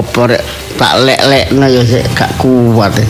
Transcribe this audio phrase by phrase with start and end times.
[0.00, 0.42] apa rek
[0.80, 2.96] tak lek-lekno ya sik gak kuat.
[2.96, 3.08] eh.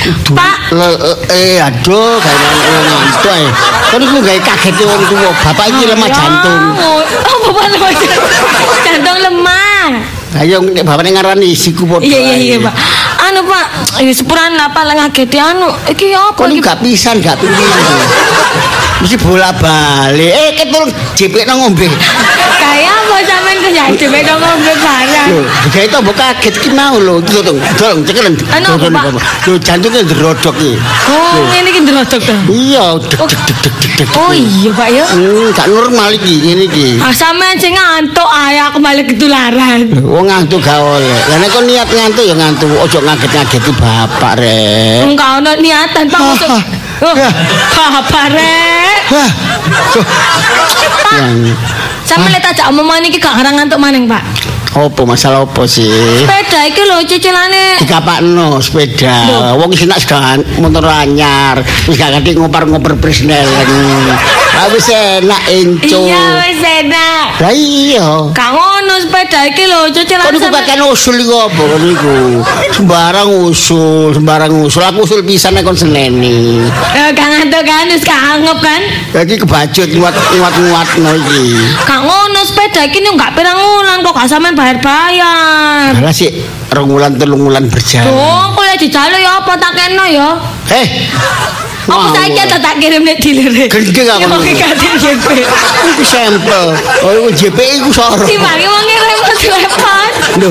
[0.00, 0.72] Kudu- Pak.
[0.72, 2.40] Le- eh aduh kayak
[2.86, 3.50] ngantuk eh.
[3.90, 5.30] Kan iku gawe kaget wong tuwa.
[5.44, 6.60] Bapak iki lemah jantung.
[6.80, 8.48] Oh, bapak lemah jantung.
[8.86, 9.84] Jantung lemah.
[10.40, 12.06] Ayo nek bapakne ngarani siku padha.
[12.06, 12.64] Iya iya iya ae.
[12.64, 12.74] pak.
[13.20, 13.66] Anu pak,
[13.98, 15.68] ini sepuran lah pak ngageti anu.
[15.90, 16.62] Iki apa iki?
[16.62, 17.58] gak pisan gak pingin.
[19.02, 20.30] Mesti bola balik.
[20.30, 20.86] Eh ketul
[21.18, 21.90] jepek nang ngombe.
[23.10, 23.58] Apa sampean
[24.38, 25.28] ngombe barang.
[25.34, 27.18] Lho, digawe to mbok kaget ki mau lho.
[27.18, 28.34] Iki lho, dong cekelen.
[28.38, 30.78] Lho jantungnya ndrodok iki.
[31.10, 32.34] Oh, ngene iki ndelodok to.
[32.54, 32.86] Iya.
[34.14, 35.04] Oh iya pak ya.
[35.58, 37.02] Gak normal iki ngene iki.
[37.02, 39.90] Ah sampean sing ngantuk ae aku balik ketularan.
[40.06, 41.18] Wong ngantuk gak oleh.
[41.26, 42.70] Lah nek kok niat ngantuk ya ngantuk.
[42.78, 45.02] Ojo ngaget-ngageti bapak rek.
[45.02, 46.62] Enggak ono niatan pak Ah, ah.
[47.00, 47.32] Oh, Ya.
[47.96, 49.02] apa rek?
[52.10, 54.18] Sampe lek tak omongan iki gak ngarang ngantuk maning pak.
[54.74, 55.86] opo masalah opo sih?
[56.26, 57.78] Sepeda iki lho cicilane.
[57.78, 63.66] dikapakno sepeda wong sing nak sedan motor anyar wis gak ngerti ngopar-ngopar presnelen
[64.68, 67.24] wis enak enco Iya wis enak.
[67.38, 70.28] lah iya Gak ngono sepeda iki lho kok cicilane.
[70.28, 72.16] niku sampe- kakek usul iku apa kok niku
[72.70, 78.02] sembarang usul sembarang usul aku usul pisan nek kon seneni Eh, gak ngantuk kan wis
[78.02, 78.80] kangep kan.
[79.16, 81.42] iki kebacut nguat nguat nguatno iki
[81.80, 85.94] Gak ngono sepeda iki nih gak pirang wulan kok gak sampean bayar-bayar.
[85.94, 86.30] Alah sih
[86.68, 90.28] rong wulan telung wulan berjalan Dong, kok ya dijaluk ya apa tak kena ya?
[90.70, 90.86] eh
[91.88, 93.64] Apa saiki tak kirim nek dilire.
[93.70, 94.20] Gendeng aku.
[94.20, 95.26] Ya oke gak JP.
[95.96, 96.66] Iku sampel.
[97.06, 98.24] Oh, iku JP iku soro.
[98.28, 100.12] Timbangnya wong repot-repot.
[100.40, 100.50] Lho,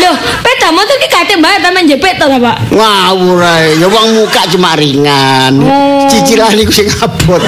[0.00, 2.56] Loh, peda motor ki kate bayar taman JP to ta, Pak?
[2.70, 3.74] ngawur ae.
[3.80, 5.52] Ya wong muka cuma ringan.
[5.60, 6.06] Oh.
[6.06, 7.42] Cicilan iku sing abot.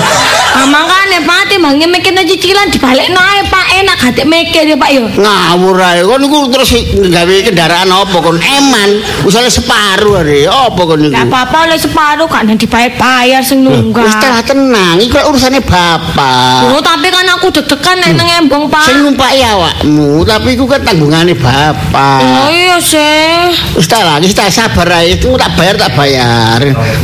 [0.58, 5.06] Ah makane Pak timbangnya mikirnya cicilan dibalekno ae Pak enak gak mikir ya Pak yo.
[5.06, 6.02] Ngawur ae.
[6.02, 8.42] Kon niku terus gawe kendaraan apa kon?
[8.42, 8.98] Eman.
[9.22, 10.50] Usale separuh are.
[10.50, 11.14] Apa kon niku?
[11.14, 14.18] Gak apa-apa oleh separuh nang dibayar-bayar sing nunggak.
[14.18, 16.72] telah tenang, iku urusane bapak.
[16.72, 18.88] Oh, tapi kan aku deg-degan nek nang embong, Pak.
[18.88, 22.20] Sing numpaki awakmu, tapi iku kan tanggungane bapak.
[22.24, 23.52] Oh iya sih.
[23.76, 25.14] Wis tak lah, wis tak sabar ae.
[25.20, 26.60] Itu tak bayar tak bayar.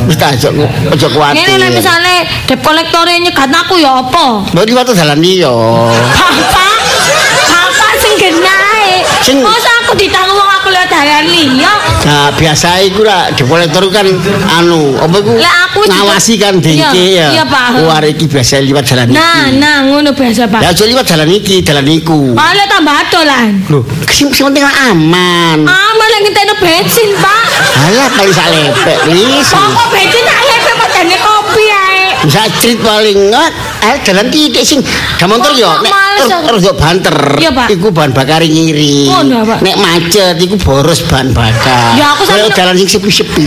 [0.09, 0.49] Wis tak aja
[0.91, 1.45] aja kuwatir.
[1.45, 4.47] Ngene misale dep kolektore nyegat aku ya apa?
[4.53, 5.51] Mbok liwat dalan liya.
[5.51, 6.79] Bapak,
[7.51, 9.03] bapak sing genae.
[9.21, 11.73] Sing- Masa aku ditanggung wong aku lewat dalan liya.
[12.05, 14.05] Nah, biasa iku lah di kolektor kan
[14.53, 17.41] anu, apa iku Lah, aku ngawasi kan dengke Iya, ya.
[17.41, 17.81] iya, Pak.
[17.81, 19.17] Oh, arek iki biasa liwat dalan iki.
[19.17, 20.61] Nah, nah ngono biasa, Pak.
[20.61, 22.37] Ya aja liwat dalan iki, dalan iku.
[22.37, 23.65] Malah tambah dolan.
[23.67, 23.81] Lho,
[24.13, 25.65] sing penting aman.
[25.65, 27.43] Ah, malah ngenteni bensin, Pak.
[27.89, 29.49] Alah kali sak lepek wis.
[29.49, 31.34] Kok bensin tak lepek padane kopi
[32.31, 33.53] cerit paling ngot,
[33.85, 34.81] eh dalan titik sing
[35.21, 35.93] da motor yo nek
[36.47, 37.17] terus yo banter.
[37.41, 37.67] Iya, Pak.
[37.75, 39.11] Iku bahan bakar ngiri.
[39.11, 39.59] Pak.
[39.61, 41.99] Nek macet iku boros bahan bakar.
[41.99, 43.47] Ya, aku Kalau sampe- dalan sing sepi-sepi.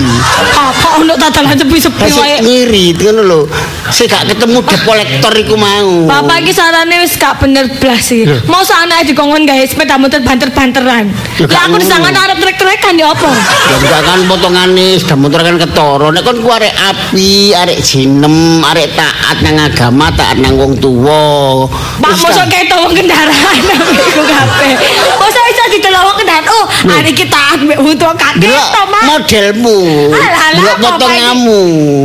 [0.57, 2.37] Apa ono tatalan sepi-sepi wae.
[2.43, 3.41] ngiri ngono lho.
[3.87, 6.11] Saya gak ketemu dep kolektor iku mau.
[6.11, 8.27] Bapak iki sarane wis gak bener blas sih.
[8.51, 11.07] Mau anake dikongkon gawe sepeda motor banter-banteran.
[11.39, 13.31] Ya, Lah aku disangan arep trek-trekan ya apa?
[13.31, 16.07] Ya enggak kan potongane sudah motor kan ketara.
[16.11, 21.63] Nek kon ku arek api, arek jinem, arek taat nang agama, taat nang wong tuwa.
[22.03, 22.51] Pak mosok kan.
[22.51, 23.55] keto wong kendaraan
[24.11, 24.71] iku kabeh.
[25.15, 26.51] Mosok iso didelok wong kendaraan.
[26.51, 29.03] Oh, hari iki taat mbek butuh Delok kaketo, Mak.
[29.07, 29.79] modelmu.
[30.11, 31.61] Delok Bapak potonganmu.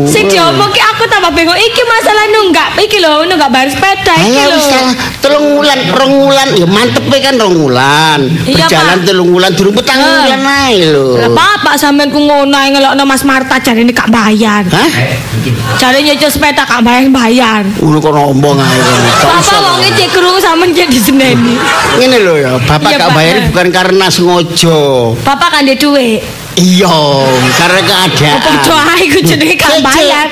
[0.07, 4.43] Sing diomong ki aku tambah bingung iki masalah nunggak iki lho nunggak bayar sepeda iki
[4.47, 4.61] lho.
[5.23, 8.21] telung wulan, rong wulan ya mantep kan rong wulan.
[8.43, 11.17] Iya, Berjalan telung wulan durung petang wulan ae lho.
[11.17, 14.67] Lah bapak sampean ku ngono ae ngelokno Mas Marta jarine gak bayar.
[14.67, 14.91] Hah?
[15.79, 17.63] Jarine nyucul sepeda gak bayar.
[17.79, 18.81] Ngono ngomong ae.
[19.25, 21.57] Bapak wonge cek krungu sampean cek diseneni.
[21.97, 24.81] Ngene lho ya, bapak gak bayar bukan karena sengaja.
[25.25, 26.42] Bapak kan ndek dhuwit.
[26.53, 26.93] Iya,
[27.57, 28.39] karena keadaan.
[28.39, 30.29] Padha ae ku jenenge gak bayar.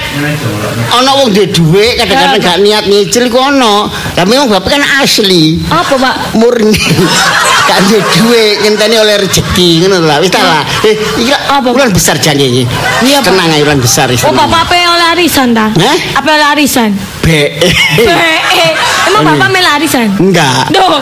[0.92, 3.88] Ana wong duwe dhuwit kadang-kadang gak niat nyicil iku ana.
[3.88, 5.56] Lah memang bapak kan asli.
[5.66, 6.14] Apa, Pak?
[6.36, 6.76] murni
[7.68, 11.70] gak duwe dhuwit ngenteni oleh rezeki ngono lho wis ta lah eh iki lah Apa?
[11.70, 12.62] bulan besar jange iki
[13.00, 13.30] Iya, Pak.
[13.30, 15.70] tenang ae bulan besar wis Oh, bapak apa oleh arisan ta?
[15.70, 15.96] Hah?
[16.18, 16.90] Apa oleh arisan?
[17.20, 18.70] be Eh,
[19.06, 20.10] emang bapak mel arisan?
[20.18, 20.98] enggak Duh,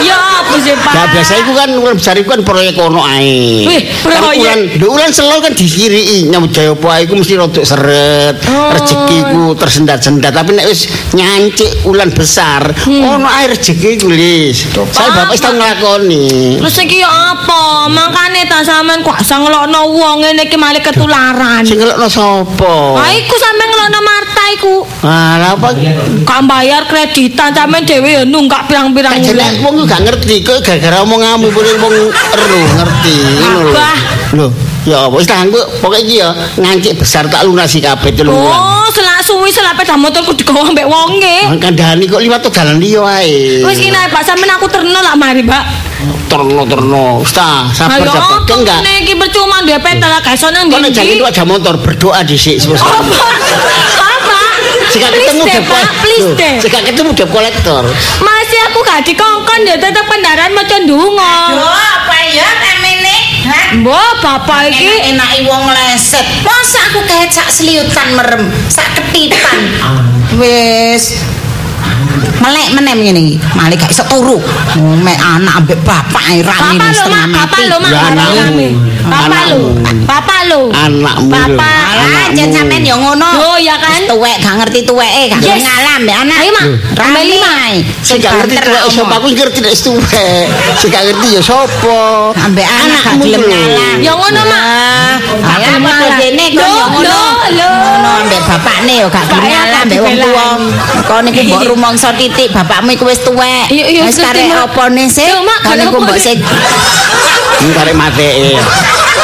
[0.00, 0.92] ya apa sih, Pak?
[0.92, 3.64] Nah, biasa itu kan bulan besar itu kan proyek ono ae.
[3.64, 4.54] Wih, Kan proyek.
[4.80, 8.36] Bulan, lho, selalu kan dikiri nyambut jaya apa iku mesti rodok seret.
[8.48, 8.70] Oh.
[8.74, 14.68] Rezekiku tersendat-sendat tapi nek wis nyancik bulan besar, ono ae rezeki iku lis.
[14.92, 16.58] Saya bapak wis tau nglakoni.
[16.60, 17.88] Terus iki ya apa?
[17.88, 21.62] Makane ta sampean kok asa ngelokno wong ngene iki malah ketularan.
[21.64, 22.74] Sing ngelokno sapa?
[23.00, 24.74] Ah iku sampean ngelokno Marta iku.
[25.00, 25.74] Ah, apa?
[26.26, 31.00] Gak bayar kreditan sampean dhewe ya nunggak pirang-pirang Kan wong ku gak ngerti kok gara-gara
[31.06, 33.72] omonganmu wong ero ngerti ngono lho.
[34.30, 34.46] Lho,
[34.86, 38.54] ya apa wis tanggo pokoke iki ya ngancik besar tak lunasi kabeh telung wulan.
[38.54, 41.50] Oh, selak suwi selak peda motorku digawa mbek wonge.
[41.58, 43.66] Kandhani kok liwat tuh dalan liya wae.
[43.66, 45.64] Wis kene Pak sampean aku terno lah mari, Pak.
[46.30, 47.18] terno terno.
[47.18, 48.46] Wis ta, sabar Ayo, sabar.
[48.46, 48.78] Kan enggak.
[48.80, 51.18] kene iki percuma duwe peta lah gak iso nang Kok nek ndi.
[51.18, 52.86] itu aja motor berdoa dhisik sebesar.
[52.86, 53.18] Apa?
[53.98, 54.38] Apa?
[54.90, 56.54] Jika ketemu deh, debt Pak, please Loh, deh.
[56.62, 57.82] Jika ketemu debt collector.
[58.22, 61.34] Masih aku gak dikongkon ya tetep kendaraan maca ndonga.
[61.50, 62.48] Yo apa ya
[63.80, 66.26] Mbok bapak iki Enak-enak wong leset.
[66.42, 69.58] Masa aku kayak sak seliutan merem, sak ketipan.
[70.38, 71.22] Wis.
[72.40, 73.36] Melek menem ngene iki.
[73.52, 74.40] Malik gak iso turu.
[74.80, 78.40] Mek anak ambek bapak rame lo mak, papa lo mak, Ya, anakmu.
[78.40, 78.68] kami.
[80.08, 81.28] Papa lo, Anakmu.
[81.28, 81.58] lho.
[81.60, 82.36] Anakmu.
[82.36, 83.28] jan sampean yo ngono.
[83.36, 84.00] Yo, ya kan?
[84.08, 85.60] Tuwek gak ngerti tuweke, gak Yes.
[85.66, 86.36] ngalah mbek anak.
[86.40, 86.66] Ayo, Mak.
[86.96, 87.52] Rame Ambil lima.
[88.00, 90.44] Sing gak ngerti tuwek sapa aku ngerti nek tuwek.
[90.80, 92.00] Sing gak ngerti ya sapa.
[92.40, 93.50] ambek anak gak gelem lho.
[93.50, 93.92] ngalah.
[94.00, 94.62] Ya ngono, Mak.
[95.44, 96.16] Padha ngalah.
[96.16, 96.72] dene kok Lho,
[97.04, 97.70] yo ngono.
[98.20, 100.46] Ambek bapakne yo gak gak ambek wong tuwa.
[101.04, 103.66] Kok niku mbok rumangsa titik bapakmu iku wis tuwek.
[104.04, 104.68] Wis karek Mak.
[104.68, 105.28] opone sih?
[105.64, 106.36] Kok niku mbok sing
[107.60, 108.56] Ini karek mateke.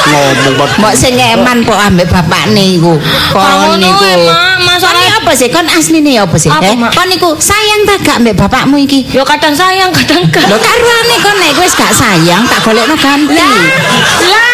[0.06, 0.69] Ngomong kok.
[0.78, 2.94] mbok sing eman kok ambek bapakne iku.
[3.32, 4.10] Kok Kon niku.
[4.25, 5.49] Mak, masalah- apa sih?
[5.49, 6.46] Kon asline apa sih?
[6.49, 6.76] Apa, Eh?
[6.92, 9.02] Kon niku sayang ta gak ambek bapakmu iki?
[9.10, 10.46] Yo kadang sayang, kadang gak.
[10.46, 13.34] Lho karuane kon nek wis gak sayang tak golekno ganti.
[13.34, 13.56] Lah,
[14.22, 14.52] lah.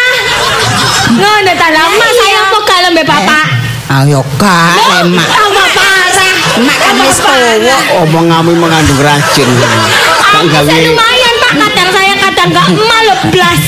[1.13, 3.45] Ngono ta lama sayang kok kalau mbek bapak.
[3.91, 5.27] Ayo gak Loh, emak.
[5.27, 6.31] parah.
[6.59, 7.77] Mak kan wis tuwa.
[8.05, 9.49] Omonganmu mengandung racun.
[9.53, 10.65] Tak Aku gawe.
[10.65, 13.61] lumayan pak, kadang sayang kadang gak malu blas,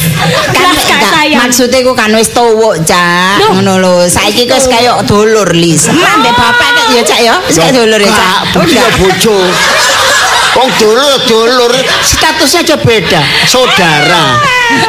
[0.50, 3.38] enggak, maksudnya ku kan wis tuwuk cak.
[3.54, 3.94] Ngono lho.
[4.06, 5.90] Saiki kok wis kaya dulur lis.
[5.90, 7.36] Mbek bapak kan ya cak ya?
[7.46, 8.58] Wis kaya dulur ya cak?
[8.98, 9.38] Bojo.
[10.56, 13.22] Wong dulur dulur statusnya aja beda.
[13.44, 14.40] Saudara,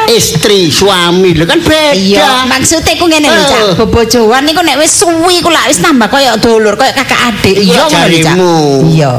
[0.07, 1.91] istri, suami, lho kan beda.
[1.91, 3.73] iya maksudnya ku ngene lho cak Eh.
[3.75, 7.67] bobojoan niku nek wis suwi ku lak wis tambah kaya dulur kaya kakak adik Iya
[7.67, 8.55] iya lho jarimu.
[8.87, 9.11] iya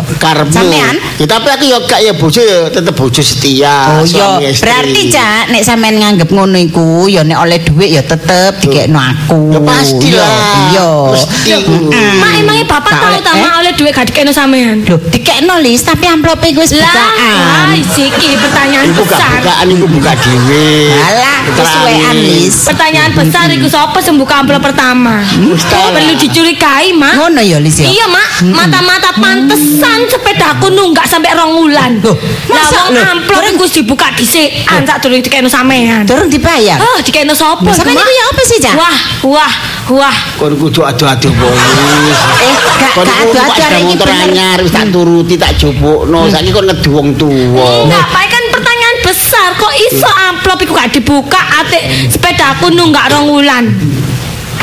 [0.49, 3.91] sampean Ya, tapi aku ya gak ya bojo ya tetep bojo setia.
[3.91, 8.55] Oh iya, berarti cak nek sampean nganggep ngono iku ya nek oleh dhuwit ya tetep
[8.59, 9.51] dikekno aku.
[9.51, 10.39] Ya pastilah.
[10.71, 10.89] Iya.
[11.11, 11.51] Mesti.
[11.59, 12.15] Mm-mm.
[12.17, 13.43] Mak emangnya bapak oleh- ta eh?
[13.43, 14.87] mak oleh duit gak dikene sampean.
[14.87, 17.69] Loh, dikekno lis tapi amplop iku wis Lah, bukaan.
[17.85, 19.31] siki pertanyaan Iku gak besar.
[19.43, 20.71] bukaan iku buka dhewe.
[20.95, 22.57] Alah, kesuwean lis.
[22.65, 25.25] Pertanyaan besar iku sapa sing buka amplop pertama?
[25.37, 25.93] Mustahil.
[25.93, 27.15] Perlu dicurigai, Mak.
[27.17, 27.87] Ngono ya lis ya.
[27.87, 28.29] Iya, Mak.
[28.49, 31.99] Mata-mata pantesan sepedaku nunggak sampai rong wulan.
[32.01, 32.15] Loh,
[32.49, 32.79] Lah masa?
[32.87, 36.05] wong amplop iku wis dibuka dhisik, ansak durung dikene sampean.
[36.05, 36.79] Durung dibayar.
[36.79, 37.65] Oh, dikene sapa?
[37.65, 38.75] Lah, sampean iku, ya apa sih, Cak?
[38.77, 39.53] Wah, wah,
[39.91, 40.17] wah.
[40.37, 42.19] Kon kudu adu-adu polis.
[42.39, 44.25] Eh, gak adu-adu arek iki motor bener.
[44.25, 46.28] anyar wis tak turuti tak jupukno.
[46.29, 47.89] Saiki kon ngedu wong tuwa.
[47.89, 49.49] Pak, kan pertanyaan besar.
[49.57, 53.65] Kok iso amplop iku gak dibuka atik sepedaku nunggak rong wulan?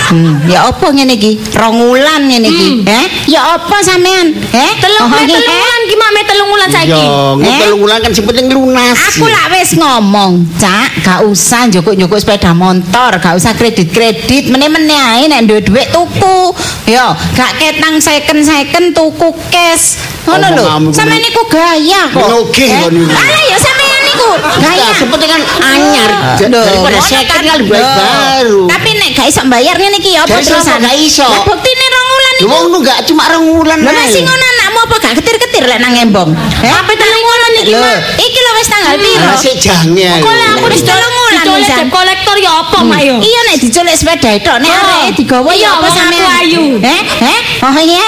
[0.05, 1.41] Hmm, ya apa ngene iki?
[1.51, 2.67] Rong wulan ngene iki.
[2.85, 3.05] Eh?
[3.25, 4.37] Ya apa sampean?
[4.37, 4.71] Eh?
[4.77, 5.49] Telung Oh, telung eh?
[5.49, 6.93] wulan gimana me telung wulan saiki?
[6.93, 7.33] Yo, Eh?
[7.41, 8.93] ngepel wulan kan sing penting lunas.
[8.93, 15.25] Aku lak wis ngomong, Cak, gak usah njukuk-njukuk sepeda motor, gak usah kredit-kredit, meneh-meneh ae
[15.25, 16.53] nek duwe dhuwit tuku.
[16.85, 19.97] Yo, gak ketang second-second tuku cash.
[20.25, 20.63] Ngono lho.
[20.93, 22.21] Sampeyan niku gaya kok.
[22.21, 22.89] Menugih Eh?
[22.93, 23.09] niku.
[23.09, 24.01] Alah ya sampeyan
[24.57, 24.83] gaya.
[24.83, 26.09] Nah, seperti kan anyar
[26.45, 27.59] Loh, daripada second kan.
[27.61, 27.95] baik Loh.
[27.95, 28.61] baru.
[28.67, 30.61] Tapi nek gak iso bayar ngene iki ya apa terusan?
[30.73, 31.23] apa, gak iso.
[31.23, 32.47] Lah buktine rong wulan iku.
[32.47, 33.97] wong nu gak cuma rong wulan Lah ae.
[33.99, 36.31] masih ngono anakmu apa gak ketir-ketir lek nang embong?
[36.63, 36.71] Eh?
[36.71, 37.99] Apa telung wulan iki, Lho, Mak?
[38.15, 39.27] iki lho wis tanggal piro?
[39.27, 40.11] Masih jange.
[40.23, 43.15] Kok aku Wis telung wulan, dicolek kolektor ya apa, Mak yo?
[43.19, 44.79] Iya nek diculik sepeda itu nek Oh.
[44.81, 46.31] areke digawa Iya, ya apa sampean?
[46.39, 46.63] ayu.
[46.79, 47.01] Eh?
[47.21, 47.39] Eh?
[47.59, 48.07] Oh iya.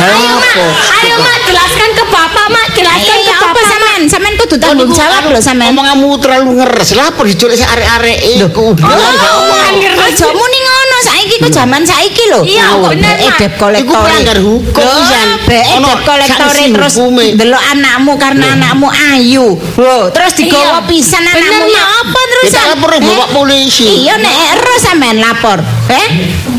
[0.00, 0.56] Ayo, Mak.
[0.96, 2.66] Ayo, Mak, jelaskan ke Bapak, Mak.
[2.72, 3.64] Jelaskan ke ya apa Bapak.
[3.66, 4.00] sampean?
[4.06, 5.72] Sampean kudu tanggung jawab lho sampean.
[5.72, 6.90] Omonganmu terlalu ngeres.
[6.94, 8.72] Lah apa diculik si arek-arek iku?
[8.72, 10.00] Oh, omongan ngeres.
[10.00, 12.40] Aja muni ngono saiki ku jaman saiki lho.
[12.42, 13.84] Iya, bener, debt collector.
[13.84, 13.94] Iku
[14.30, 15.28] melanggar hukum, Lho, San.
[15.46, 15.90] BE Ono
[16.22, 16.94] sanksi terus
[17.34, 19.58] delok anakmu karena anakmu ayu.
[19.58, 20.86] Lho, terus digawa Iya.
[20.86, 21.98] pisan Bener, anakmu ya Mak.
[22.00, 22.44] apa terus?
[22.46, 23.00] Kita lapor Eh?
[23.02, 23.86] bapak polisi.
[24.06, 25.58] Iya nek ero sampean lapor.
[25.90, 26.06] Eh?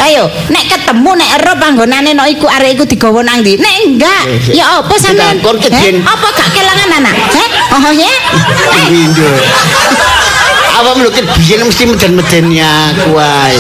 [0.02, 3.56] Ayo, nek ketemu nek ero panggonane no iku arek iku digawa nang ndi?
[3.56, 5.40] Nek enggak, Eh, ya apa sampean?
[5.40, 5.94] Eh?
[6.04, 7.16] Apa gak kelangan anak?
[7.32, 7.48] Eh?
[7.72, 8.12] Oh ya?
[8.12, 8.90] Eh?
[10.72, 13.60] Apa melukit biyen mesti meden-medeni aku ae.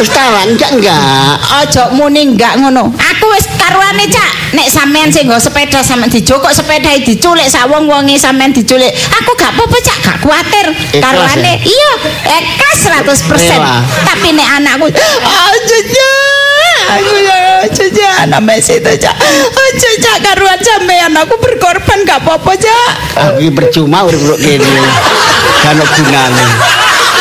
[0.00, 1.36] Wis tawan enggak enggak.
[1.60, 2.88] Ojo muni enggak ngono.
[3.72, 4.30] Aku karuane cak.
[4.52, 8.92] Nek sampean sing nggo sepeda sampean dijokok sepeda diculik sak wong-wonge sampean diculik.
[8.92, 10.66] Aku gak apa-apa cak, gak kuatir.
[11.00, 11.72] Karuane ya?
[11.72, 11.92] iya,
[12.36, 13.32] ikhlas 100%.
[13.32, 13.80] Rela.
[14.04, 16.12] Tapi nek anakku aja
[18.20, 19.16] Ana mes itu cak.
[19.48, 22.92] Ojo cak karuan sampean aku berkorban gak apa-apa cak.
[23.16, 24.68] Aku percuma kok kene.
[25.64, 26.44] Gak gunane.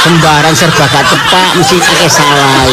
[0.01, 2.65] Sembarang serba gak tepak mesti akeh salah.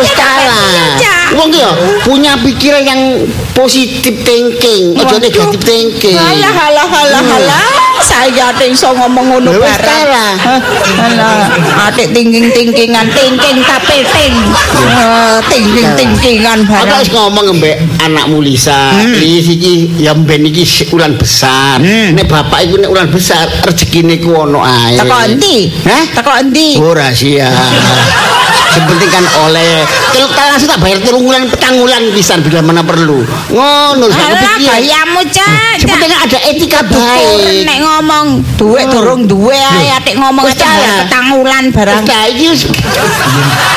[0.00, 0.96] Wis kalah.
[1.36, 1.70] Wong ki yo
[2.08, 6.16] punya pikiran yang positif thinking, ojo negatif thinking.
[6.16, 7.89] Halah halah halah halah.
[8.00, 10.34] Saya ate iso ngomong ngono kalah.
[10.40, 10.60] Hah,
[10.96, 11.46] Halah,
[11.88, 14.34] atik tingking-tingkingan, tingking tapi ting.
[14.80, 16.98] Eh, Tingking-tingkingan Aku bareng.
[17.00, 21.78] wis ngomong mbek anakmu Lisa, Lis iki ya ben iki ulan besar.
[21.80, 24.96] Nek bapak iku nek ulan besar rezekine ku ono ae.
[24.96, 25.68] Teko endi?
[25.84, 26.04] Hah?
[26.16, 26.68] Teko endi?
[26.80, 27.48] Oh rahasia.
[28.70, 29.82] Penting kan oleh
[30.30, 33.22] kalau langsung tak bayar telung bulan petang bulan pisan bila mana perlu.
[33.50, 34.78] Ngono sak Alah kepikiran.
[34.78, 35.74] gayamu cak.
[35.76, 37.66] Yang penting kan ada etika baik.
[37.66, 38.26] nek ngomong
[38.60, 38.90] Hmm.
[38.90, 40.96] durung duwe ae atik ngomong aja kalah.
[41.04, 42.62] petang wulan barang iki wis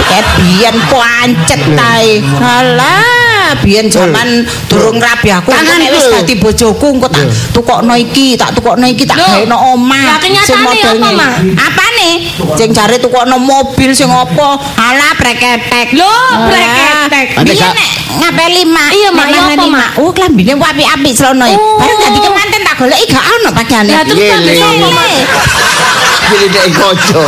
[0.03, 2.19] ket biyen pancet tae.
[2.37, 3.22] Alah,
[3.61, 5.53] biyen jaman durung rabi aku
[5.93, 10.03] wis dadi bojoku engko tak tukokno iki, tak tukokno iki tak Loh, gaeno omah.
[10.03, 11.13] lah kenyataane apa.
[11.13, 11.31] Mak?
[11.59, 12.09] Apane?
[12.57, 14.57] Sing jare tukokno mobil sing apa?
[14.79, 15.93] Alah breketek.
[15.93, 16.49] Alah.
[16.49, 17.25] breketek.
[17.45, 18.89] Biyen nek ngapeli mak.
[18.93, 19.77] Iya, Mak, nek iya mangan apa, lima.
[19.77, 19.89] Mak?
[20.01, 21.45] Oh, klambine apik-apik selono.
[21.45, 21.57] iki.
[21.57, 21.77] Oh.
[21.77, 23.91] Bareng dadi kemanten tak goleki gak ono pakaiane.
[23.93, 24.55] Lah terus Iya, tak iya.
[24.57, 25.07] sapa, Mak?
[26.23, 27.23] pilih dek koco.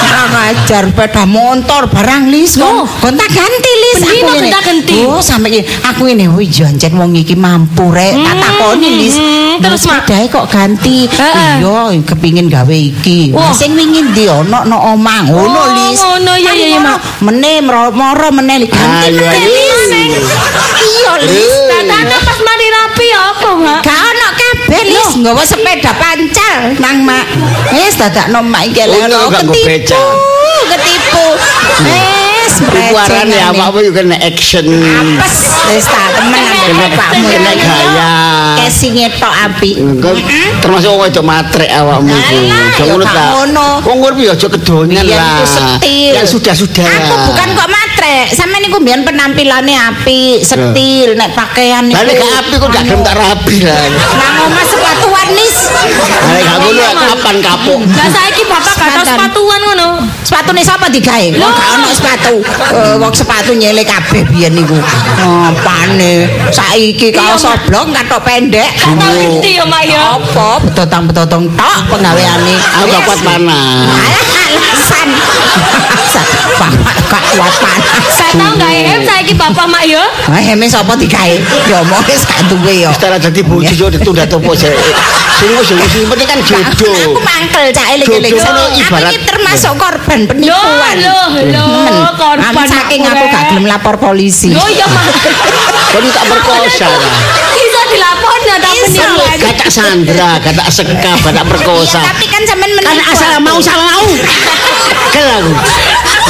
[0.00, 4.46] Kurang ajar sepeda motor barang lis kon gonta ganti Bendino ini.
[4.46, 4.96] gonta ganti?
[5.02, 9.16] oh sampe iki aku ini wih jancen wong iki mampu rek tak Hmm, takoni lis
[9.16, 15.26] hmm, terus, sepedae kok ganti iya kepingin gawe iki sing wingin ndi ono no omah
[15.26, 16.80] ngono Oh, lis ngono, iya, iya, iya, Mak.
[16.80, 16.94] ngono.
[17.22, 19.26] meneh mro- moro meneh li ganti ayo.
[19.44, 19.88] Lis.
[20.80, 23.78] iya lis Tatane pas mari rapi ya apa, Mak?
[23.82, 27.24] Gak ono kabeh lis nggawa sepeda pancal nang mak.
[27.70, 30.02] Wis dadakno mak iki lho gak nggo ketipu.
[30.70, 31.26] Ketipu.
[31.82, 32.19] Wis
[32.60, 34.66] Ukuran ya awakmu yo kena action.
[34.68, 35.36] Apes
[35.70, 37.64] wis tak temen Kena bapakmu kena iki.
[37.64, 38.12] gaya.
[38.60, 39.76] Kesinge tok apik.
[40.60, 42.36] Termasuk wong wedok matrek awakmu iku.
[42.36, 43.24] Alah, Aja ya ngono ta.
[43.86, 45.40] Wong urip yo aja kedonyan lah.
[45.82, 46.84] Yang sudah-sudah.
[46.84, 47.68] Aku bukan kok
[48.20, 48.36] matrek.
[48.36, 51.96] Sampeyan niku mbiyen penampilannya apik, setil, nek pakaian niku.
[51.96, 53.80] Lah nek gak api kok gak gelem tak rapi lah.
[54.16, 55.56] Nang omah sepatuan nis.
[55.72, 57.80] Lah gak ngono kapan kapok.
[57.96, 59.88] Lah saiki bapak gak tau sepatuan ngono.
[60.24, 61.28] Sepatune sapa digawe?
[61.40, 62.34] Wong gak ono sepatu.
[62.76, 64.76] Eh, wong sepatu nyele kabeh biyen niku.
[65.24, 66.28] Oh, pane.
[66.52, 68.68] Saiki kaos oblong katok pendek.
[68.76, 70.18] Tau ngerti ya, Mak ya.
[70.18, 72.54] Apa betotong-betotong tok penggaweane.
[72.80, 74.39] Aku gak kuat panas.
[74.50, 75.08] Alasan.
[76.60, 78.16] Bapak gak kuat panas.
[78.20, 80.02] Gak tau gak em saiki bapak mak ya?
[80.28, 81.36] Ah, heme sapa digawe?
[81.66, 82.90] Ya omong wis gak duwe ya.
[82.92, 84.68] Setelah jadi bojo yo ditunda topo sih.
[85.38, 86.94] Sing wis wis sing penting kan jodoh.
[87.16, 88.32] Aku mangkel cak eling-eling.
[88.34, 90.94] Jodoh Aku ibarat- termasuk korban penipuan.
[91.00, 94.52] Loh, loh, Men, korban saking aku, gak gelem lapor polisi.
[94.52, 95.06] Yo iya mak.
[95.90, 96.86] Kon tak perkosa
[98.60, 98.70] lah.
[98.70, 99.00] Bisa dilaporkan ya tapi Iso.
[99.00, 99.36] penipuan.
[99.40, 101.98] Gak tak sandra, gak tak sekap, gak tak perkosa.
[102.00, 103.10] Iya, tapi kan sampean Kan menipu.
[103.10, 104.06] asal mau sama mau.
[105.10, 105.52] Kel aku.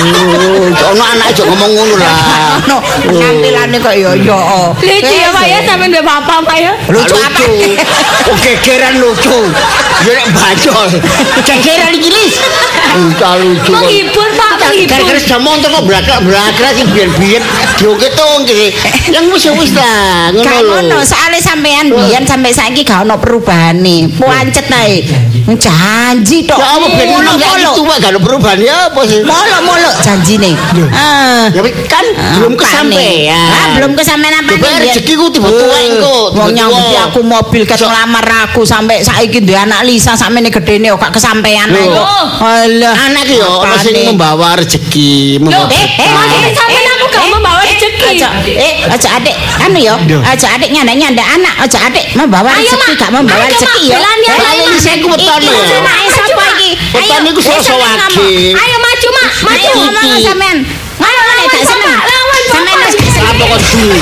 [0.01, 2.57] Oh, ono anak aja ngomong ngono lah.
[2.65, 4.39] No, penampilannya kok yo yo.
[4.81, 6.73] Lucu ya mak ya sampean mbek bapak mak ya.
[6.89, 7.41] Lucu apa?
[8.41, 9.39] Gegeran lucu.
[10.01, 10.89] Ya nek bacol.
[11.45, 12.35] Gegeran iki lis.
[12.97, 13.69] Lucu lucu.
[13.69, 13.73] kok.
[13.77, 14.91] Menghibur pak, menghibur.
[14.97, 17.43] Gara-gara sudah montor kok belakang-belakang sih biar-biar
[17.77, 18.67] dioke tong gitu.
[19.13, 20.71] Yang wis wis lah, ngono lho.
[20.73, 24.09] ngono, soalnya sampean biyen sampai saiki gak ono perubahane.
[24.17, 25.05] Puancet ae.
[25.51, 26.59] Janji tok.
[26.59, 29.21] Ya apa ben ngono itu gak ada perubahan ya apa sih?
[29.23, 30.57] Molo-molo janjine.
[30.91, 31.47] Ah.
[31.53, 32.05] Ya kan
[32.41, 32.63] belum Apane?
[32.65, 33.51] kesampaian.
[33.53, 37.01] Ah, belum kesampaian apa Coba rezekiku tiba tua engko, Wong nyambut tua.
[37.11, 41.19] aku mobil ket ngelamar aku sampai saiki duwe anak Lisa sampe ne gedene kok gak
[41.19, 41.99] kesampaian ae Loh.
[41.99, 42.07] kok.
[42.47, 42.95] Alah.
[43.11, 48.23] Anak yo ono sing membawa rezeki, membawa eh, eh, ini sampean aku gak membawa rezeki.
[48.55, 53.11] Eh, aja adik, anu yo, aja adik nyanda nyanda anak, aja adik membawa rezeki, gak
[53.11, 53.99] membawa rezeki yo.
[53.99, 54.79] ayo, Eh, Mak.
[54.81, 56.69] Saya ku wetone iki sapa iki?
[56.95, 58.15] Wetone iku eh, sosok sampean wage.
[58.15, 58.55] ngomong.
[58.57, 59.59] Ayo maju mak, maju.
[59.59, 60.57] Ayo ngomong sampean.
[61.01, 61.99] Ayo lawan nek gak seneng.
[62.01, 62.87] Lawan Sampean Bapak.
[62.87, 64.01] wis gak seneng.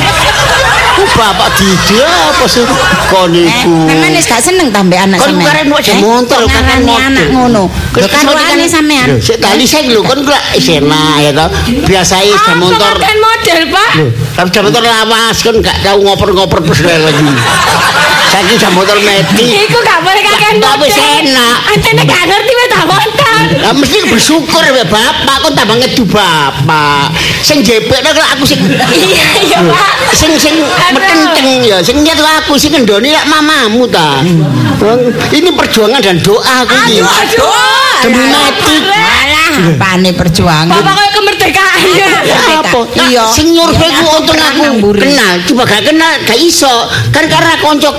[0.99, 1.67] Apa kok di?
[1.69, 2.64] Ku bapak didik apa sih?
[3.09, 3.71] Kon Eh, iku.
[3.87, 5.47] sampean wis gak seneng tambe anak Kon sampean.
[5.47, 7.07] karen wajah Eh, motor, kok karen ngarani motor.
[7.07, 7.62] anak ngono.
[7.71, 9.09] Lho, Lho karuane sampean.
[9.19, 11.47] Sik tali saya lho kon kula isena ya to.
[11.85, 12.78] Biasae Ah, motor.
[12.90, 13.90] pemakaian model pak.
[13.95, 17.23] Lho, tapi sepeda motor lawas kan gak tau ngoper-ngoper terus lagi.
[18.28, 19.49] Saiki sepeda motor metik.
[19.68, 20.85] Iku gak boleh kakek model.
[20.85, 21.56] wis enak.
[21.73, 23.40] Antene gak ngerti wis tak motor.
[23.64, 27.08] Lah mesti bersyukur ya bapak kon tambah ngedu bapak.
[27.40, 29.92] Sing jepekno kalau aku sing Iya iya pak.
[30.12, 30.54] sing sing
[30.92, 34.20] metenteng ya sing nyet aku sing ngendoni lek mamamu ta.
[35.32, 37.00] Ini perjuangan dan doa aku iki.
[37.00, 37.78] Aduh aduh.
[38.04, 38.76] Demi mati.
[39.49, 40.71] Apane perjuangan.
[40.71, 41.90] Bapak kayak kemer DKI.
[42.59, 42.80] apa?
[43.09, 43.25] Iya.
[43.28, 44.62] Sing nyurvei ku untung aku
[44.95, 45.33] kenal.
[45.45, 46.71] Coba gak kenal gak iso.
[47.11, 47.90] Kan karena konco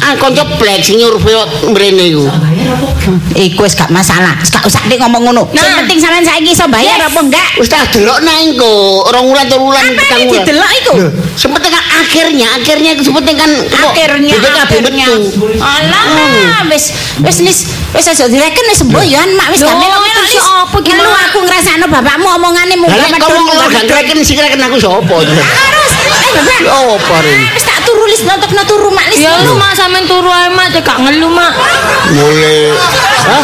[0.00, 2.26] ah, konco black sing nyurvei mrene iku.
[3.32, 4.36] Iku wis gak masalah.
[4.36, 5.42] Wis Gak usah dik ngomong ngono.
[5.50, 5.78] Sing Nah.
[5.78, 7.48] penting sampean saiki iso bayar apa enggak?
[7.56, 8.74] Wis tak delok nang engko,
[9.06, 10.42] rong wulan telu wulan Apa ini wulan.
[10.42, 10.92] didelok iku?
[11.38, 15.54] Sepenting kan akhirnya, akhirnya itu sepenting kan kok akhirnya akhirnya metu.
[15.62, 16.90] alah wis
[17.22, 17.58] wis wis
[17.94, 21.30] wis aja direken wis semboyan mak wis gak melo-melo terus wis apa ki, Mak?
[21.30, 25.14] aku ngrasakno bapakmu omongane nek medun ngomong kalau gak kreken sing kreken aku sapa?
[25.22, 25.92] Harus.
[26.10, 26.60] Eh, Bapak.
[26.98, 27.40] Apa ring?
[27.54, 29.22] Wis tak turu lis notokno turu mak lis.
[29.22, 31.54] Ya lu mak sampean turu ae mak, cek gak ngelu mak.
[32.18, 32.74] Mulai
[33.30, 33.42] Hah?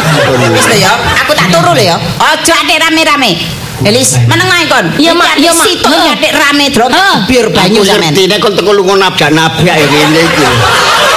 [0.51, 0.91] Wis ya,
[1.23, 1.97] aku tak turu lho ya.
[2.19, 3.63] Aja rame-rame.
[3.85, 4.85] Elis, meneng ae kon.
[4.97, 5.61] Iya, Mak, iya, Mak.
[5.61, 6.17] Sitok Heeh.
[6.17, 6.89] atik rame drop
[7.29, 8.09] bir banyu sampean.
[8.09, 10.45] ngerti nek kon teko lunga nabrak-nabrak ya ngene iki.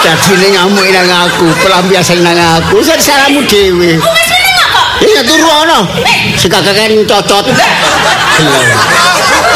[0.05, 2.85] Dadine ngamuk nang aku, pelampiasan nang aku.
[2.85, 3.97] Sak salahmu dhewe.
[3.97, 4.29] Wis.
[5.01, 5.81] Iya turu ana.
[6.37, 7.45] Sing kakek cocot.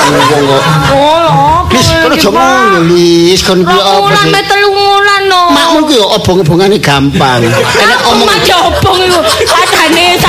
[0.03, 0.63] Ngomong kok.
[0.93, 1.73] Oh, apa?
[1.73, 3.41] Lis, kono aja ngono, Lis.
[3.45, 4.33] Kon ki apa sih?
[5.29, 5.41] no.
[5.55, 7.43] Makmu ki yo obong-obongane gampang.
[7.47, 9.21] Enak omong omong aja obong iku.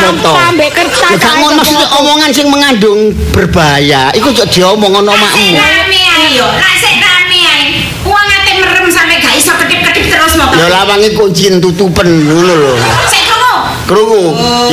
[0.03, 1.09] Sampah ambek kertas.
[1.15, 2.03] Ya kamu ae, maksudnya obong-obong.
[2.03, 2.99] omongan sing mengandung
[3.31, 4.11] berbahaya.
[4.11, 5.55] Iku kok diomong ono makmu.
[5.55, 6.47] Rame ae yo.
[6.51, 7.63] Nek sik rame ae.
[8.03, 10.51] Uang ate merem sampe gak iso kedip-kedip terus mau.
[10.51, 12.73] Ya lawange kunci tutupen ngono lho.
[13.07, 13.55] Sik krungu.
[13.87, 14.23] Krungu,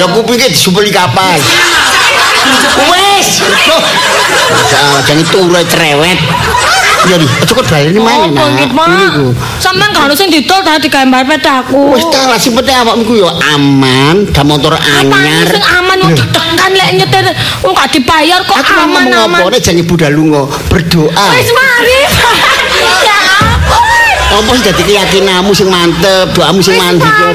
[0.02, 1.38] ya kupinge disupeli kapal.
[2.90, 3.28] Wes.
[5.06, 6.18] Jangan turu cerewet.
[7.08, 8.86] Ya di, cukup balik ini mana Apa iki, Mak?
[8.86, 9.26] Ini ku.
[9.56, 11.96] Sampeyan gak harus sing didol tadi gambar pedaku.
[11.96, 15.48] Wes ta lah sing penting awakmu ku yo aman, da motor anyar.
[15.48, 17.24] sing aman wong tekan lek nyetir
[17.64, 19.40] wong gak dibayar kok Aku mau aman aman.
[19.40, 19.48] apa?
[19.48, 21.26] Nek jangan budal lunga, berdoa.
[21.32, 21.98] Wis mari.
[23.00, 23.82] Ya ampun.
[24.30, 27.32] Apa sih dadi keyakinanmu sing mantep, doamu sing Wis mantep apa?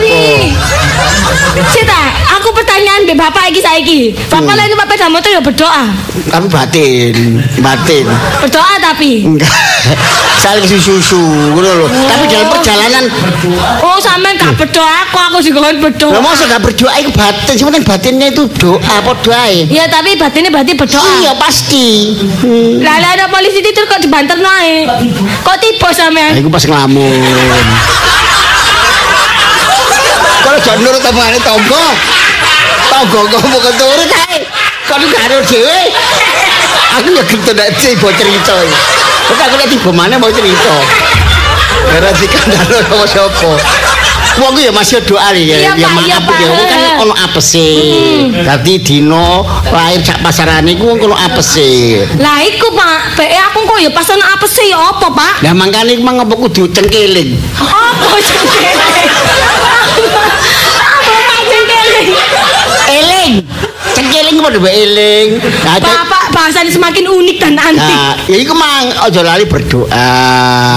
[2.86, 4.00] Pertanyaan be bapak iki saiki.
[4.30, 4.62] Bapak Hmm.
[4.62, 5.84] lek numpak sepeda motor ya berdoa.
[6.30, 8.06] Tapi batin, batin.
[8.46, 9.26] Berdoa tapi.
[9.26, 9.50] Enggak.
[10.38, 11.88] Saling susu ngono lho.
[11.90, 13.04] Tapi dalam perjalanan
[13.82, 16.14] Oh, sampean gak berdoa, aku aku sing kon berdoa.
[16.14, 19.66] Lah masa gak berdoa iku batin, penting batinnya itu doa padha ae.
[19.74, 21.02] Ya tapi batinnya berarti berdoa.
[21.26, 22.14] Iya pasti.
[22.46, 22.86] Hmm.
[22.86, 24.86] Lah lah ada polisi itu kok dibanter naik.
[25.42, 26.38] Kok tiba sampean?
[26.38, 27.02] iku pas ngelamun.
[30.46, 31.66] Kalau jangan nurut omongane tonggo.
[31.66, 32.06] Tonggo
[33.04, 34.40] ngomong ke turut ae.
[34.88, 35.82] Kon karo dhewe.
[37.02, 38.56] Aku ya gitu nek tiba cerita.
[39.28, 40.76] Kok aku nek tiba mana mau cerita.
[41.92, 43.52] Karena dikandalo sama sapa.
[44.36, 47.72] Wong ya masih doa ya, ya maaf ya, wong kan ono apese.
[48.36, 52.04] Dadi dino lahir sak pasarane iku wong ono apese.
[52.20, 55.40] Lah iku Pak, PE aku kok ya pas ana apa sih ya apa Pak?
[55.40, 57.40] Lah mangkane iku mang apa kudu cengkeling.
[57.64, 58.76] Apa cengkeling?
[59.96, 62.08] Apa Pak cengkeling?
[64.12, 64.38] Eling.
[64.42, 65.28] Padha wae eling.
[65.66, 67.82] Bapak bahasanya semakin unik dan antik.
[67.82, 70.10] Nah, ya iku mang aja lali berdoa,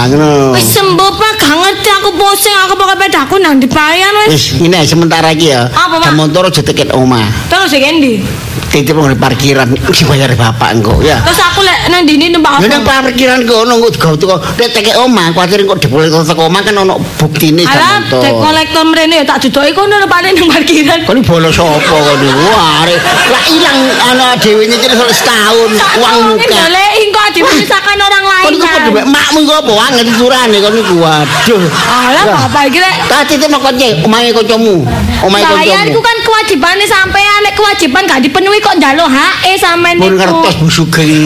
[0.09, 0.55] ngono.
[0.55, 4.29] Wis sembuh Pak, gak ngerti aku pusing aku pakai pedaku nang dipayan wis.
[4.33, 5.67] Wis, ini sementara iki ya.
[5.69, 6.05] Apa, Mak?
[6.09, 7.27] Jam motor aja teket omah.
[7.51, 8.23] Terus sing endi?
[8.69, 11.17] Titip nang parkiran dibayar bapak engko ya.
[11.25, 13.01] Terus aku lek nang dini numpak Ya nang apa?
[13.01, 17.01] parkiran kono engko digawe teko nek teket omah, kuwatir engko dipulih teko omah kan ono
[17.17, 18.21] buktine Alah, motor.
[18.21, 20.99] dek kolektor mrene ya tak judoki kono paling nang parkiran.
[21.01, 22.45] Kon bolos sapa kon iku?
[22.45, 22.85] Wah,
[23.27, 26.53] lah ilang ana dhewe soal setahun uang muka.
[26.53, 28.43] Doleki kok dipisahkan orang lain.
[28.45, 28.73] Kon iku kan.
[28.77, 30.95] padha wae makmu iku apa wangen diturane kon iku.
[31.01, 31.63] Waduh.
[31.89, 32.37] Alah, Lah.
[32.45, 34.85] bapak iki lek Tak titip nang konce, omahe kancamu.
[35.19, 35.89] Omahe Bayar kancamu.
[35.89, 40.19] iku kan kewajibannya sampean nek kewajiban gak dipenuhi kok njaluk HE sampean Pun niku.
[40.21, 41.25] ngertos Bu Sugeng.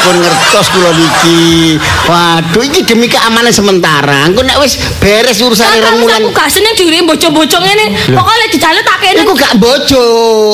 [0.00, 1.76] Pun ngertos kula niki.
[2.08, 4.24] Waduh iki demi keamanan sementara.
[4.24, 6.22] Engko nek wis beres urusane rong wulan.
[6.22, 7.86] Aku gak seneng diri bocok-bocok ngene.
[8.08, 9.20] Pokoke lek dijaluk tak kene.
[9.20, 10.04] Iku gak bojo.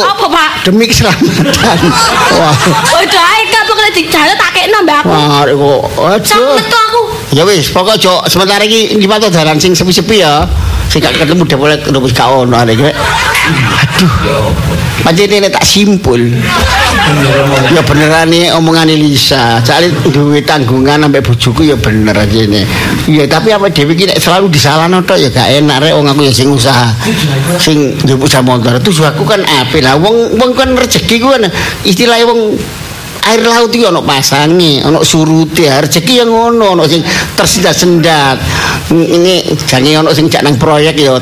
[0.03, 0.51] Apa, Pak?
[0.67, 1.47] Demi keselamatan.
[2.41, 2.55] Wah.
[2.99, 5.11] Oh, doae gak pokoke dijaluk tak kene mbak aku.
[5.13, 6.57] Wah, Aduh.
[6.59, 7.01] metu aku.
[7.33, 10.45] Ya wis, pokok jo sementara iki lipat dalan sing sepi-sepi ya.
[10.93, 12.85] Sing gak ketemu udah boleh wis gak ono arek.
[12.85, 14.13] Aduh.
[15.01, 16.21] Pancen ini tak simpul.
[17.73, 19.57] Ya beneran nih omongan Lisa.
[19.65, 22.69] Soalnya duwe tanggungan sampai bojoku ya bener aja ini.
[23.09, 26.29] Ya tapi apa Dewi ki nek selalu disalahno tok ya gak enak rek wong aku
[26.29, 26.93] ya sing usaha.
[27.57, 31.49] Sing njupuk jam motor itu aku kan ape lah wong wong kan rezeki ku kan
[31.89, 32.53] istilahnya wong
[33.23, 37.03] air laut itu ono pasange, ono surute, rezeki yang ngono, ono sing
[37.39, 38.37] tersendat-sendat.
[38.91, 41.17] Ini jange ono sing jak nang proyek ya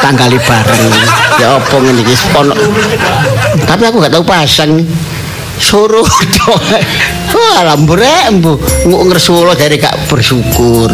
[0.00, 0.92] tanggali bareng.
[1.40, 2.54] Ya apa ngene iki ono.
[3.68, 4.80] Tapi aku gak tahu pasang.
[5.62, 6.08] Suruh
[6.42, 6.58] tok.
[7.36, 8.58] Wah, lambrek embu.
[8.88, 10.90] Nguk ngresula dari gak bersyukur.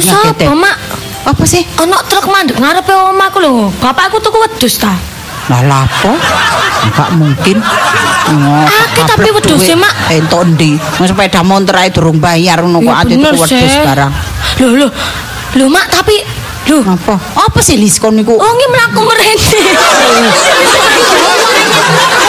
[0.00, 0.76] Iku sapa, Mak?
[1.28, 1.60] Apa sih?
[1.76, 3.68] Ana truk mandek ngarepe omahku lho.
[3.84, 4.96] Bapakku tuku wedhus ta.
[5.52, 6.16] Lah lapo?
[6.88, 7.56] Enggak mungkin.
[8.64, 9.76] Akeh tapi wedhuse, duit.
[9.76, 9.94] Mak.
[10.08, 10.80] Entuk ndi?
[10.96, 14.12] Wong sepeda motor ae durung bayar ngono kok ati tuku wedhus barang.
[14.64, 14.88] Lho lho.
[15.60, 16.16] Lho Mak tapi
[16.72, 16.80] lho.
[16.80, 17.20] Apa?
[17.36, 18.32] Apa sih liskon niku?
[18.32, 19.60] Oh nggih mlaku merene.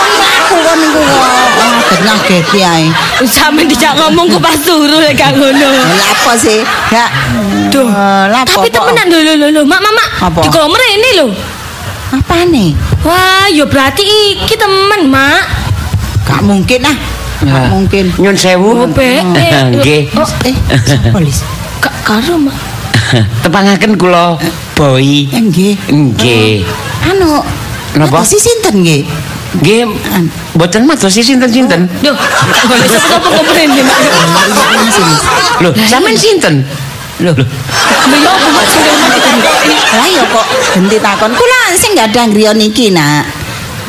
[0.52, 1.02] aku kon niku.
[3.24, 5.70] Sampe dijak ngomong ku pas turu lek gak ngono.
[6.36, 6.64] Sih?
[6.92, 7.08] Ya.
[7.72, 7.88] Duh.
[7.88, 10.10] Eh, Tapi temenan lho lho lho Mak Mak Mak.
[10.44, 11.28] Dikon merene lho.
[12.12, 12.76] Apa nih?
[13.08, 15.44] Wah, ya berarti iki temen, Mak.
[16.28, 16.98] Gak mungkin ah.
[17.40, 18.06] Gak mungkin.
[18.20, 18.84] Nyun sewu.
[18.84, 18.88] Oh.
[19.00, 19.24] Eh,
[19.72, 20.12] Nggih.
[20.20, 20.56] Oh, Eh,
[21.12, 21.44] polis.
[21.80, 22.56] Kak karo, Mak.
[23.44, 24.36] Tepangaken kula
[24.76, 25.28] Boy.
[25.32, 25.76] Eh, Nggih.
[25.88, 26.64] Nggih.
[27.08, 27.44] Anu,
[27.96, 28.24] Napa?
[28.24, 29.04] Si sinten nggih?
[29.60, 29.84] Nggih.
[30.52, 31.88] Mboten madosi sinten-sinten.
[32.04, 32.16] Duh,
[32.68, 34.00] boleh sapa merene, Mak.
[35.64, 36.68] Lho, sampean sinten?
[37.24, 37.46] Loh, Lho,
[39.72, 41.32] ya lah ya kok ganti takon.
[41.32, 43.24] Kula sing gadang griya niki, Nak.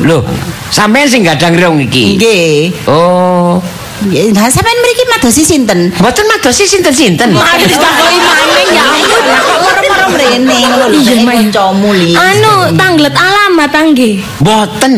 [0.07, 0.23] Lho,
[0.71, 2.15] sampean sing gadang rong iki.
[2.15, 2.87] Nggih.
[2.87, 3.59] Oh.
[4.07, 5.91] Nggih, Lah sampean mriki madosi sinten?
[5.99, 7.35] Mboten madosi sinten-sinten.
[7.35, 9.23] Mari ditakoki maning ya ampun.
[9.35, 10.99] Kok moro-moro mrene ngono lho.
[10.99, 12.11] Iya, kancamu li.
[12.15, 14.15] Anu, tanglet alamat nggih.
[14.43, 14.93] Mboten.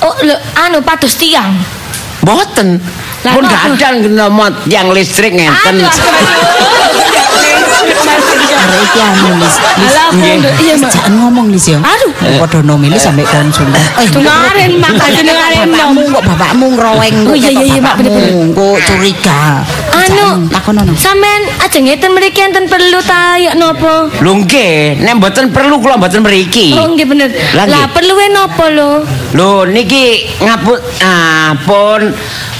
[0.00, 1.52] Oh, lho, anu pados tiang.
[2.24, 2.80] Mboten.
[3.20, 5.84] Lah, Pun gadang nomot yang listrik ngenten.
[8.60, 10.34] Arek iki anu Nggih.
[10.36, 10.52] pondok.
[10.60, 10.74] Iya.
[10.80, 11.78] Jangan ngomong Lis ya.
[11.80, 12.12] Aduh.
[12.40, 13.84] Padha nomili sampe kon sumpah.
[14.00, 15.94] Eh, Mak, dengaren nom.
[15.96, 18.52] bapakmu kok bapakmu ngroweng Oh, iya, iya, iya, Mak, bener-bener.
[18.52, 19.40] Kok curiga.
[19.90, 20.92] Anu, takon ono.
[20.96, 24.08] sampean aja ngeten mriki enten perlu ta ya napa?
[24.20, 26.72] Lho nggih, nek mboten perlu kula mboten mriki.
[26.74, 27.28] Oh nggih bener.
[27.54, 27.64] Lah.
[27.68, 29.04] Lah perluwe napa lho?
[29.32, 32.00] Lho niki ngapun ah pun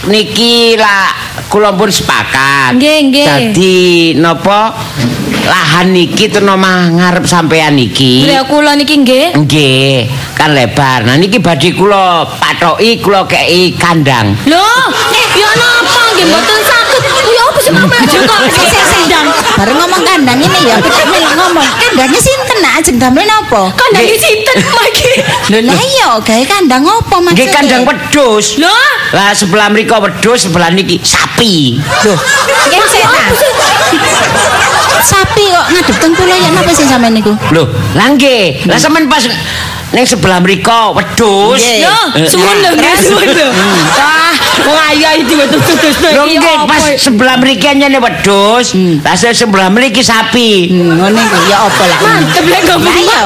[0.07, 1.11] niki lah
[1.49, 2.77] kula pun sepakat.
[2.77, 3.27] Nggih, nggih.
[3.27, 3.81] Dadi
[4.17, 4.75] napa
[5.47, 8.27] lahan niki tenan omah ngarep sampean niki.
[8.29, 9.27] Lha kula niki nggih.
[9.37, 11.07] Nggih, kan lebar.
[11.07, 14.37] Nah niki badhe kula patoki kula kei kandang.
[14.45, 14.67] Lho,
[15.39, 17.03] ya napa nggih mboten saged.
[17.31, 19.27] Ya apa sih Mak aja kok kandang.
[19.57, 21.69] Bareng ngomong kandang ini ya, kita melok ngomong.
[21.79, 23.63] Kandangnya sinten nak ajeng damel napa?
[23.79, 25.11] Kandang iki sinten lagi?
[25.55, 27.35] Lho lah iya, gawe kandang apa maksudnya?
[27.39, 28.47] Nggih kandang wedhus.
[28.59, 28.75] Lho,
[29.11, 31.79] Lah sebelah mriko wedhus, sebelah niki sapi.
[32.07, 32.19] Loh,
[32.71, 33.35] yang sik apa nak.
[33.35, 33.53] sih?
[35.01, 37.33] Sapi kok ngadep teng kula ya napa sih sampean niku?
[37.55, 38.67] Lho, lah nggih.
[38.67, 39.25] Lah sampean pas
[39.91, 41.59] ning sebelah mriko wedhus.
[41.63, 41.87] Nggih.
[41.87, 43.49] Lho, Eh, suwun lho nggih suwun lho.
[44.61, 50.01] Wong ayu iki wedhus-wedhus Lho nggih pas sebelah mriki anyane wedhus, lah se- sebelah mriki
[50.01, 50.69] sapi.
[50.69, 51.99] Hmm, ngene iku ya apa lah.
[52.01, 52.63] Mantep lek.
[52.71, 53.21] Lah iya,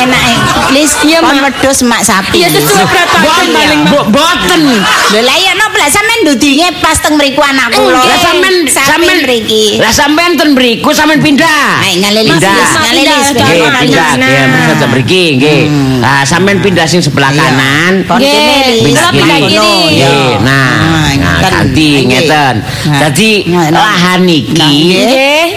[0.00, 0.34] enake
[0.70, 1.44] lis kon Mak.
[1.46, 2.40] wedhus mak sapi.
[2.40, 4.62] Iya sesuai berat badan paling Boten.
[5.10, 7.98] Lho lah iya napa lah sampean ndudinge pas teng mriku anak kula.
[7.98, 9.78] Lah sampean sampean mriki.
[9.78, 11.80] Lah sampean ten mriku sampean pindah.
[11.80, 12.54] Ayo ngalelis, Pindah.
[12.54, 13.24] Lis, ngalelis.
[13.30, 13.82] Pindah, Pindah.
[13.82, 14.10] pindah.
[14.14, 14.30] Nah.
[14.30, 15.60] Ya, mriki ten mriki nggih.
[16.00, 17.40] Lah sampean pindah sing sebelah Iya.
[17.40, 17.92] kanan.
[18.04, 19.54] Nggih, pindah pindah kiri.
[19.54, 20.08] ya.
[20.08, 21.50] Nggih, nah, Nah, nah ngeten.
[21.50, 22.00] ganti Nggih.
[22.06, 22.54] ngeten.
[22.62, 22.98] Nah.
[23.00, 23.80] Dadi Nah, nah.
[23.80, 24.70] lahan niki Nah,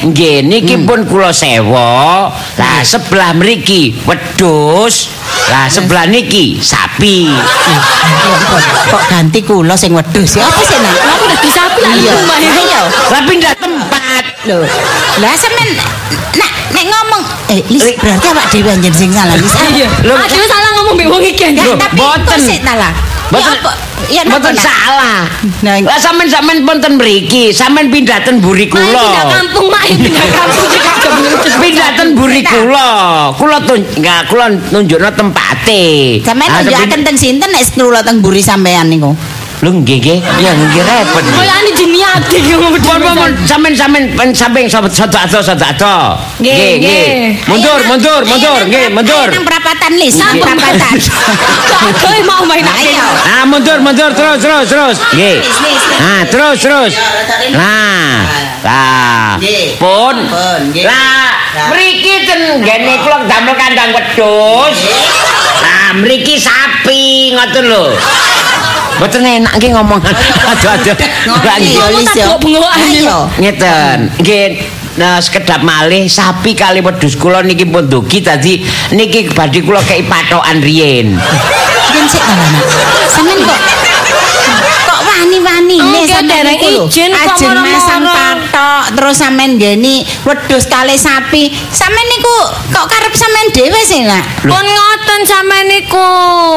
[0.06, 0.38] nggih.
[0.44, 2.28] niki pun kula sewa.
[2.32, 5.10] Lah sebelah mriki wedhus.
[5.48, 7.28] Lah sebelah niki sapi.
[8.88, 10.96] Kok- ganti kula sing wedhus ya apa sih nak?
[10.98, 11.26] Aku
[11.78, 12.12] Iya.
[12.12, 12.38] itu Mak.
[12.42, 12.84] Ayo.
[13.08, 14.24] Lah pindah tempat.
[14.44, 14.60] Lho.
[15.20, 15.70] Lah sampean
[16.34, 19.52] nak nek ngomong eh Lis Li- berarti awak dhewe anjen sing salah Lis.
[19.72, 19.88] Iya.
[20.04, 21.54] Lho, Ah, salah ngomong mbek wong iki.
[21.54, 22.40] Ya, tapi boten.
[22.40, 22.92] sik ta lah.
[22.92, 23.72] Ya Boten- apa?
[24.08, 25.26] Ya napa Mboten salah.
[25.84, 29.34] Lah sampean sampean pun ten mriki, sampean pindah ten buri Mak pindah kula.
[29.36, 32.90] kampung, Mak pindah kampung juga gak Pindah ten buri kula.
[33.36, 35.84] Kula tun enggak kula nunjukno tempate.
[36.24, 39.12] Sampeyan Ah, nunjukaken teng sinten nek kula teng buri sampean niku.
[39.58, 41.24] Lho nggih nggih, ya nggih repot.
[41.34, 45.98] Kaya ani jeniati ngomong Pun pun pun sampean sampean pen samping satu ado satu ado.
[46.38, 47.06] Nggih, nggih.
[47.50, 49.28] Mundur mundur mundur nggih mundur.
[49.34, 50.46] Nang perapatan nang Sampun.
[50.46, 50.94] perapatan.
[52.06, 53.08] Kowe mau main Ayo.
[53.26, 54.98] Ah mundur mundur terus terus terus.
[55.18, 55.42] Nggih.
[55.42, 56.00] Lis, lis, lis.
[56.06, 56.94] Ah terus terus.
[57.58, 58.14] Nah,
[58.62, 59.42] lah.
[59.42, 59.82] Nggih.
[59.82, 60.16] Pun.
[60.86, 61.30] Lah,
[61.74, 64.78] mriki ten ngene kula damel kandang wedhus.
[65.66, 67.86] Nah, mriki sapi ngoten lho.
[68.98, 70.02] Mboten enak nggih ngomong.
[70.02, 72.26] Lis ya.
[72.38, 73.06] bengok-bengokan iki.
[73.06, 73.18] Ayo.
[73.38, 74.46] Ngeten, nggih
[74.98, 78.66] Nah, sekedap malih sapi kali wedhus kula niki pun dugi dadi
[78.98, 81.14] niki badhe kula kei patokan riyen.
[81.94, 82.66] Yen sik ta Nak.
[83.14, 83.60] Sampeyan kok
[84.90, 91.52] kok wani-wani ne sampeyan kok Ajeng masang patok terus sampean nggeni wedhus kali sapi.
[91.74, 92.36] Sampean niku
[92.72, 94.24] kok karep sampean dhewe sih, Nak?
[94.46, 96.08] Pun ngoten sampean niku,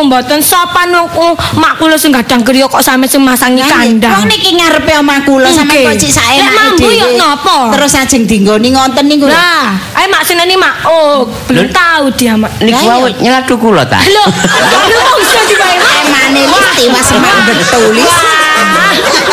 [0.06, 4.20] mboten sopan wong mak kula sing gadang griya kok sampe sing masangi kandang.
[4.20, 6.94] Wong niki ngarepe omah kula sampean kok cik saenake mambu dhewe.
[6.98, 7.58] ya napa?
[7.74, 9.26] Terus ajeng dinggoni ngonten niku.
[9.26, 10.84] Lah, ayo mak seneni mak.
[10.86, 12.52] Oh, belum tahu dia mak.
[12.60, 13.20] Niku Lah, wae iya.
[13.22, 13.98] nyeladu kula ta.
[14.04, 14.24] Lho,
[14.90, 15.76] lho mongso dibae.
[16.04, 18.12] Emane wis tiwas semak betulis.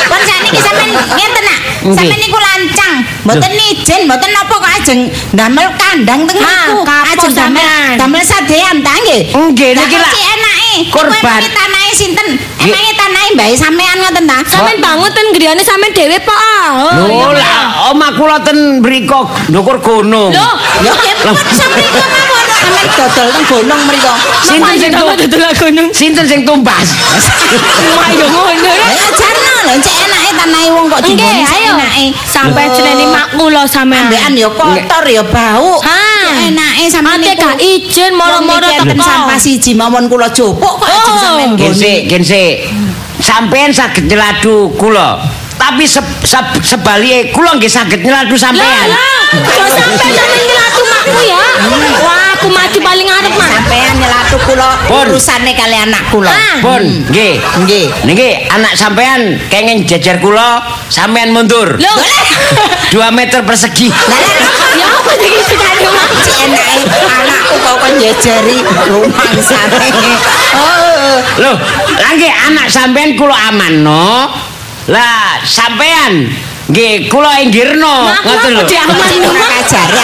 [0.08, 1.60] Pun saniki sampean ngenten nak.
[1.96, 5.00] Sampean niku lancang, mboten ijen, mboten napa kok ajeng
[5.32, 6.84] damel kandang teng niku.
[6.84, 7.96] Ajeng damel sampean.
[7.96, 9.22] damel sadean ta nggih.
[9.32, 10.74] Nggih, Lah, niki kok cik enake.
[10.92, 11.12] Korban.
[11.14, 12.28] Kuwi emangnya tanahe sinten?
[12.60, 14.38] Emangnya tanahe mbae sampean ngoten ta?
[14.44, 16.34] Sampeyan bangun ten griyane sampeyan dhewe po.
[16.34, 20.30] Oh, Lho lah omah kula ten mriko ndukur gunung.
[20.34, 20.50] Lho,
[20.84, 21.94] Ya nggih pun sampeyan
[22.58, 24.14] Sampeyan dodol teng gunung mriku.
[24.42, 25.88] Sinten sing dodol gunung.
[25.94, 26.88] Sinten sing tumbas?
[27.96, 28.88] Wah, yo ngono ya.
[28.98, 31.16] Ya jarno lho cek enake tanahe wong kok ayo.
[31.16, 32.06] enake.
[32.26, 34.10] Sampai seneni mak kula sampean.
[34.10, 35.80] Ambekan ya kotor ya bau.
[35.82, 36.02] Ha.
[36.48, 41.22] Enake sampean Ate gak ijen moro-moro teko sampah siji mawon kula jupuk kok ajeng Oh.
[41.24, 41.82] sampean Gen nggoni.
[41.82, 42.56] sik, gen sik.
[43.20, 45.18] Sampeyan saged nyeladu kula.
[45.58, 48.88] Tapi se se sebalike kula nggih saged nyeladu Lah, sampeyan.
[48.94, 49.02] lah.
[49.34, 51.44] Kok sampai sampean nyelatu makku ya?
[52.06, 53.50] Wah, aku mati paling ngarep mak.
[53.50, 55.10] Sampean nyelatu kula Pun.
[55.10, 56.30] urusane kali anak kula.
[56.30, 56.58] Ah.
[56.62, 57.42] Pun, nggih.
[57.66, 57.86] Nggih.
[58.06, 60.62] Niki anak sampean kenging jejer kula,
[60.94, 61.82] sampean mundur.
[61.82, 61.94] Lho.
[62.94, 63.90] 2 meter persegi.
[64.78, 66.10] Ya apa iki mak?
[66.22, 69.90] Cek enake anakku kok kon njejeri rumangsane.
[70.58, 71.22] Oh.
[71.38, 71.56] Loh,
[72.02, 74.32] lah nggih anak sampean kula amanno.
[74.90, 76.34] Lah sampean
[76.68, 78.64] nggih kula inggirno, ngoten lho.
[78.64, 79.52] aku diaman lho, ora Mak.
[79.56, 80.00] kajari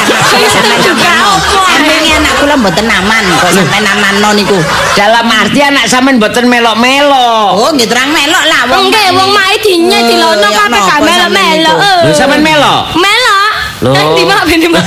[2.16, 4.60] anak apa, kula mboten aman kok sampean amanno niku.
[4.96, 7.52] Dalam arti anak sampean mboten melok-melok.
[7.56, 8.92] Oh, nggih terang melok lah wong.
[8.92, 11.74] Nggih, wong mae dinye Eh, dilono ya kabeh napa gak melo-melo.
[12.08, 12.82] Lho sampean melok?
[12.96, 13.52] Melok.
[13.84, 13.96] Loh.
[14.00, 14.86] Endi mak ben mak?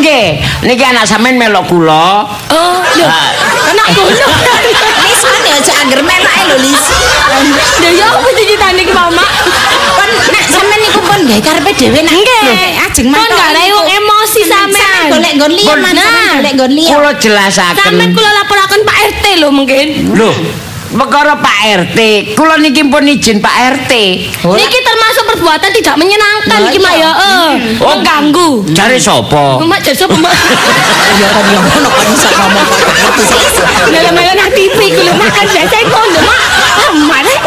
[0.00, 0.26] Nggih,
[0.64, 2.24] niki anak sampean melok kula.
[2.52, 3.06] Oh, lho.
[3.08, 3.28] Ah.
[3.72, 4.28] Anak kulo.
[5.04, 6.84] Lis ya aja angger melok ae lho Lis.
[7.80, 9.30] Lho ya apa ceritane iki Mak?
[11.30, 12.14] Kon nek gawe karepe dhewe nak.
[12.18, 12.82] Nggih.
[12.82, 15.02] Ajeng Kon mantuk gak wong emosi sampean.
[15.14, 16.34] Golek nggon liya Kon- man, sampean Nah.
[16.34, 16.90] golek nggon liya.
[16.90, 17.78] Kula jelasaken.
[17.78, 19.86] Sampeyan kula laporaken Pak RT lho mungkin.
[20.10, 20.30] Lho,
[20.90, 21.98] perkara Pak RT,
[22.34, 23.92] kula niki pun izin Pak RT.
[24.42, 24.58] Ora.
[24.58, 27.10] Niki termasuk perbuatan tidak menyenangkan iki Mak ya.
[27.14, 27.94] Eh, Oh.
[27.94, 28.48] mengganggu.
[28.74, 29.62] Cari sapa?
[29.62, 30.34] Mak jasa Mak.
[31.14, 32.66] Ya kan ya ngono kon iso ngomong
[33.22, 33.38] sih.
[33.86, 36.38] Melo-melo nang TV ku lho Mak kan biasa ngono Mak.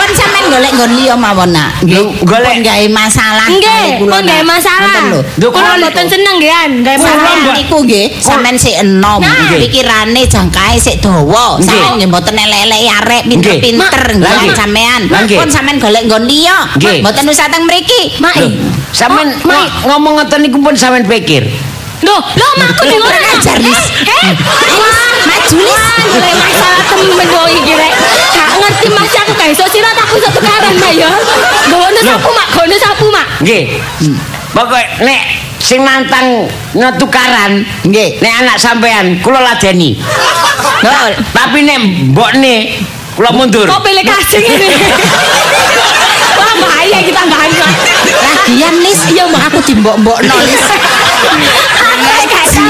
[0.04, 1.80] Kon sampean golek nggon liya mawon nak.
[2.28, 3.48] Golek- gawe masalah.
[3.48, 5.00] Nggih, pun gawe masalah.
[5.40, 5.48] Lho.
[5.48, 6.52] Kula mboten seneng nggih
[6.84, 7.56] gawe Kula masalah.
[7.56, 9.24] niku nggih sampean sik enom,
[9.56, 11.56] pikirane jangkae sik dawa.
[11.64, 14.52] Sampean nggih mboten elek-elek arek pinter-pinter Nggih.
[14.52, 15.02] Sampean.
[15.40, 16.58] Pun sampean golek nggon liya.
[17.00, 18.20] Mboten usah teng mriki.
[18.20, 18.36] Mak.
[18.36, 18.48] Lho,
[18.92, 19.32] sampean
[19.88, 21.48] ngomong ngoten niku pun sampean pikir.
[22.04, 23.82] Loh, loh makku di Kurang ajar, Lis.
[24.04, 24.32] Eh,
[24.76, 25.84] wah, maju, Lis.
[26.04, 27.94] Golek masalah temen kok iki rek.
[28.36, 31.10] Gak ngerti Mas aku gak iso sirat aku iso tukaran Mak ya.
[31.72, 33.28] Gono sapu Mak, gono sapu Mak.
[33.42, 33.64] Nggih.
[34.54, 35.22] Pokoke nek
[35.58, 36.46] sing nantang
[36.78, 38.22] nyetukaran Nggih.
[38.22, 39.98] nek anak sampean kula ladeni.
[41.34, 41.80] Tapi nek
[42.14, 42.84] mbokne
[43.16, 43.66] kula mundur.
[43.66, 44.70] Kok pilih kasing ini.
[46.38, 47.68] Wah, bahaya kita bahaya.
[48.44, 50.62] lagian Lis, iya mbok aku dimbok-mbokno Lis.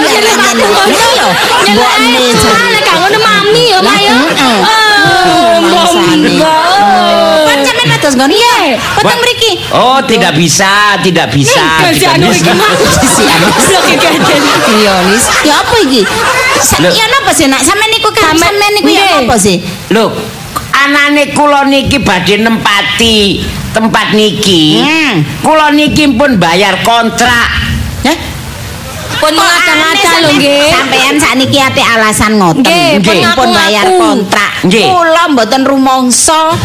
[0.03, 1.29] Aku gak tau jadi aku ngono lho.
[1.63, 2.51] Mbok Nyelek, nih, Jan.
[2.53, 4.11] ah, nek gak ngono mami ya Mak ya.
[4.13, 4.57] Heeh.
[5.23, 6.29] Oh, Mangsane.
[6.35, 7.47] mbok.
[7.47, 8.55] Kan sampean atus nggon iya.
[8.93, 9.17] Potong Wah.
[9.19, 9.51] mriki.
[9.71, 11.65] Oh, tidak bisa, tidak bisa.
[11.81, 12.43] Kasih tidak anu bisa.
[12.43, 12.71] iki Mak.
[12.99, 13.47] Sisi anu.
[13.49, 14.41] Blok iki kajen.
[14.73, 15.25] Iya, Lis.
[15.43, 16.01] Ya apa iki?
[16.59, 16.89] Sa- Lho.
[16.91, 17.61] Ya napa sih nak?
[17.61, 19.21] Sampean niku kan Sampean- sampean niku ya Nggih.
[19.23, 19.55] apa sih?
[19.91, 20.09] Loh,
[20.73, 24.79] anane kula niki badhe nempati tempat niki.
[24.79, 25.15] Hmm.
[25.41, 27.47] Kula niki pun bayar kontrak.
[28.03, 28.17] Hah?
[29.19, 30.69] Pun ngada-ngada lho nggih.
[30.73, 32.99] Sampean sakniki ate alasan ngoten.
[32.99, 34.51] Nggih, pun bayar kontrak.
[34.65, 34.87] Nggih.
[34.89, 36.55] Kula mboten rumangsa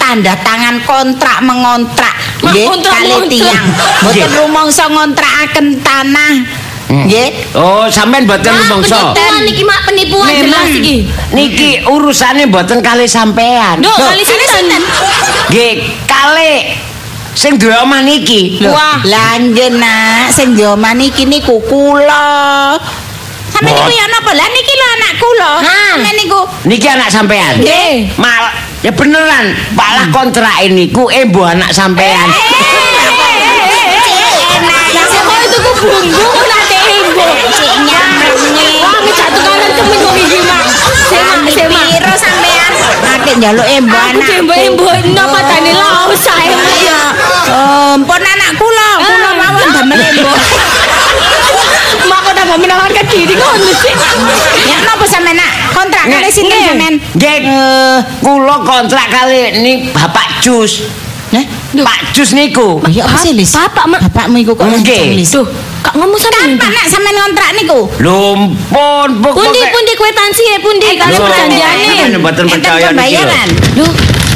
[0.00, 3.66] tanda tangan kontrak mengontrak nggih kali tiyang.
[4.02, 6.34] Mboten rumangsa ngontrakaken tanah.
[6.92, 7.56] Nggih.
[7.56, 9.16] Oh, sampean boten Mak, rumangsa.
[9.16, 10.96] penipuan iki Mak, penipuan jelas iki.
[11.32, 13.80] Niki urusane boten kali sampean.
[13.80, 14.82] Duh, kali sinten?
[15.48, 15.72] Nggih,
[16.04, 16.76] kali
[17.34, 18.60] sing duwe omah niki.
[18.68, 19.00] Wah.
[19.04, 22.76] Lah nggih nak, sing joman iki niku kula.
[23.52, 24.30] Sampeyan niku ya napa?
[24.32, 25.50] Lah niki lho anak kula.
[25.60, 25.80] Ha.
[25.92, 27.54] Sampeyan niku Niki anak sampean.
[27.60, 28.16] Nggih.
[28.16, 28.44] Mal
[28.82, 32.28] ya beneran, malah kontrak niku embo anak sampean.
[34.62, 37.26] Lah kok itu ku bumbu nate embo.
[37.52, 38.68] Cik nyamrene.
[38.82, 40.64] Wah, ngejak tukaran temen kok iki Mak.
[41.52, 42.72] Piro sampean?
[43.14, 44.28] Akeh njaluk embo Aku anak.
[44.32, 47.00] dembo-embo napa tane laos sae Mak ya.
[47.44, 49.82] Oh, pun anak kula, kula Ah.
[49.82, 50.38] melembok.
[52.02, 53.94] Mak kok tambah menawarkan diri ngono sih.
[54.64, 56.66] Ya napa sampean nak kontrak kali sinten Nggih.
[56.68, 56.94] sampean?
[57.14, 57.38] Nggih,
[58.20, 60.86] kula kontrak kali ini Bapak Jus.
[61.30, 61.44] Heh?
[61.74, 62.80] Pak Jus niku.
[62.86, 63.52] Ya apa sih, Lis?
[63.52, 64.00] Bapak, Mak.
[64.04, 64.84] Bapakmu iku kok Nggih.
[64.84, 65.30] lancang, Lis.
[65.32, 65.46] Duh,
[65.80, 67.80] kak ngomong sama Kapan nak sampean kontrak niku?
[67.98, 69.68] Lumpun Pundi pokoknya.
[69.70, 71.84] pundi kwetansi ya pundi kali Loh, perjanjiane.
[71.86, 73.22] sampean mboten Enten percaya niki
[73.74, 73.86] lho.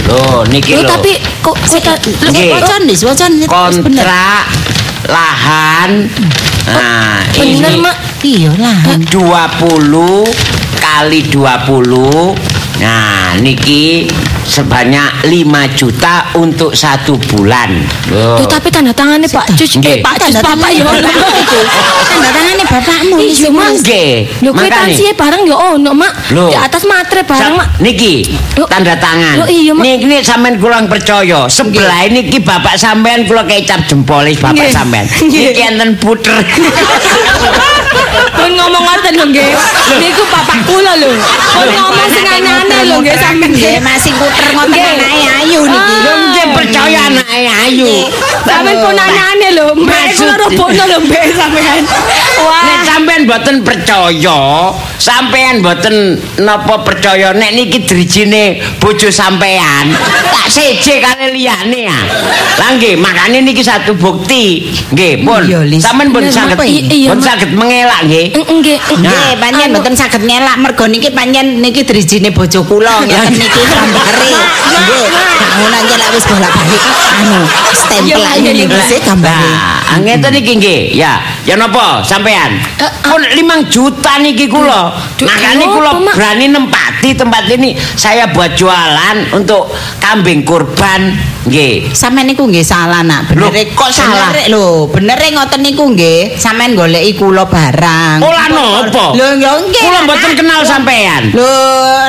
[0.07, 0.91] Loh, niki loh lho.
[0.95, 1.57] tapi kok
[3.03, 3.47] wocon Lis,
[3.83, 4.07] bener.
[4.07, 4.45] kontrak
[5.07, 5.91] lahan
[6.67, 7.97] nah bener mak.
[8.27, 8.79] Iya lah.
[8.99, 10.27] 20
[10.83, 14.05] kali 20 nah niki
[14.45, 15.33] sebanyak 5
[15.75, 17.73] juta untuk satu bulan
[18.13, 18.37] Loh.
[18.37, 19.81] Duh tapi tanda tangannya Pak Nggih.
[19.83, 21.35] eh Pak Tanda Bapak ya tangannya ono.
[21.35, 21.59] itu.
[22.07, 23.17] Tanda tangannya bapakmu.
[23.19, 23.81] Iya Mas.
[23.81, 24.61] Nggih, Lho makane.
[24.63, 26.13] kwetansi barang ya ono Mak.
[26.31, 26.47] Loh.
[26.47, 27.69] Di atas matre barang Sa- Mak.
[27.81, 28.15] Niki
[28.55, 28.69] Loh.
[28.69, 29.35] tanda tangan.
[29.41, 29.83] Loh, iya, Mak.
[29.83, 31.49] Niki ini sampean kurang percaya.
[31.49, 35.09] Sebelah niki bapak sampean kula kecap jempolis bapak sampean.
[35.09, 36.37] Niki enten puter.
[38.37, 39.49] Pun ngomong ngoten lho nggih.
[40.01, 41.11] Niku bapak kula lho.
[41.57, 45.97] Pun ngomong sing aneh-aneh lho nggih sampean Nggih, masih puter ngoten anake ayu niki.
[46.05, 47.89] Lho nggih percaya anake ayu.
[48.45, 49.67] Sampeyan pun aneh-aneh lho.
[49.75, 51.83] Maksud- kula robokno lho mbak sampean.
[51.87, 52.79] Nek Wah.
[52.85, 54.39] sampean mboten percaya,
[54.99, 59.93] sampean mboten napa percaya nek niki drijine bojo sampean,
[60.33, 62.01] tak seje kali liyane ya.
[62.57, 64.73] Lah nggih, makane niki satu bukti.
[64.93, 65.43] Nggih, pun.
[65.81, 68.33] Sampean pun saged pun saged mengelak nggih.
[68.33, 68.79] Nggih.
[68.81, 69.81] Nggih, panjen Anu.
[69.81, 74.31] mboten saged ngelak mergo niki panjen niki drijine bojo kula ngeten niki gambare.
[74.67, 75.07] Nggih,
[75.57, 76.83] ngono aja lek wis bolak-balik
[77.17, 77.39] anu
[77.73, 78.81] stempel niki iya.
[78.85, 79.53] sih gambare.
[79.87, 80.81] Nah, ngeten iki nggih.
[80.99, 82.61] Ya, ya napa sampean?
[82.77, 84.93] Eh, Pun 5 juta niki kula.
[85.25, 91.36] Makane kula berani nempati tempat ini saya buat jualan untuk kambing kurban.
[91.47, 91.95] Nggih.
[91.95, 94.35] Sampeyan niku nggih salah nak, bener kok salah?
[94.35, 96.35] Bener lho, bener ngoten niku nggih.
[96.35, 98.19] Sampeyan goleki kula barang.
[98.19, 99.15] Ola napa?
[99.15, 99.83] Lho, lho nggih.
[99.87, 101.31] Kula mboten kenal sampean.
[101.31, 101.55] Lho,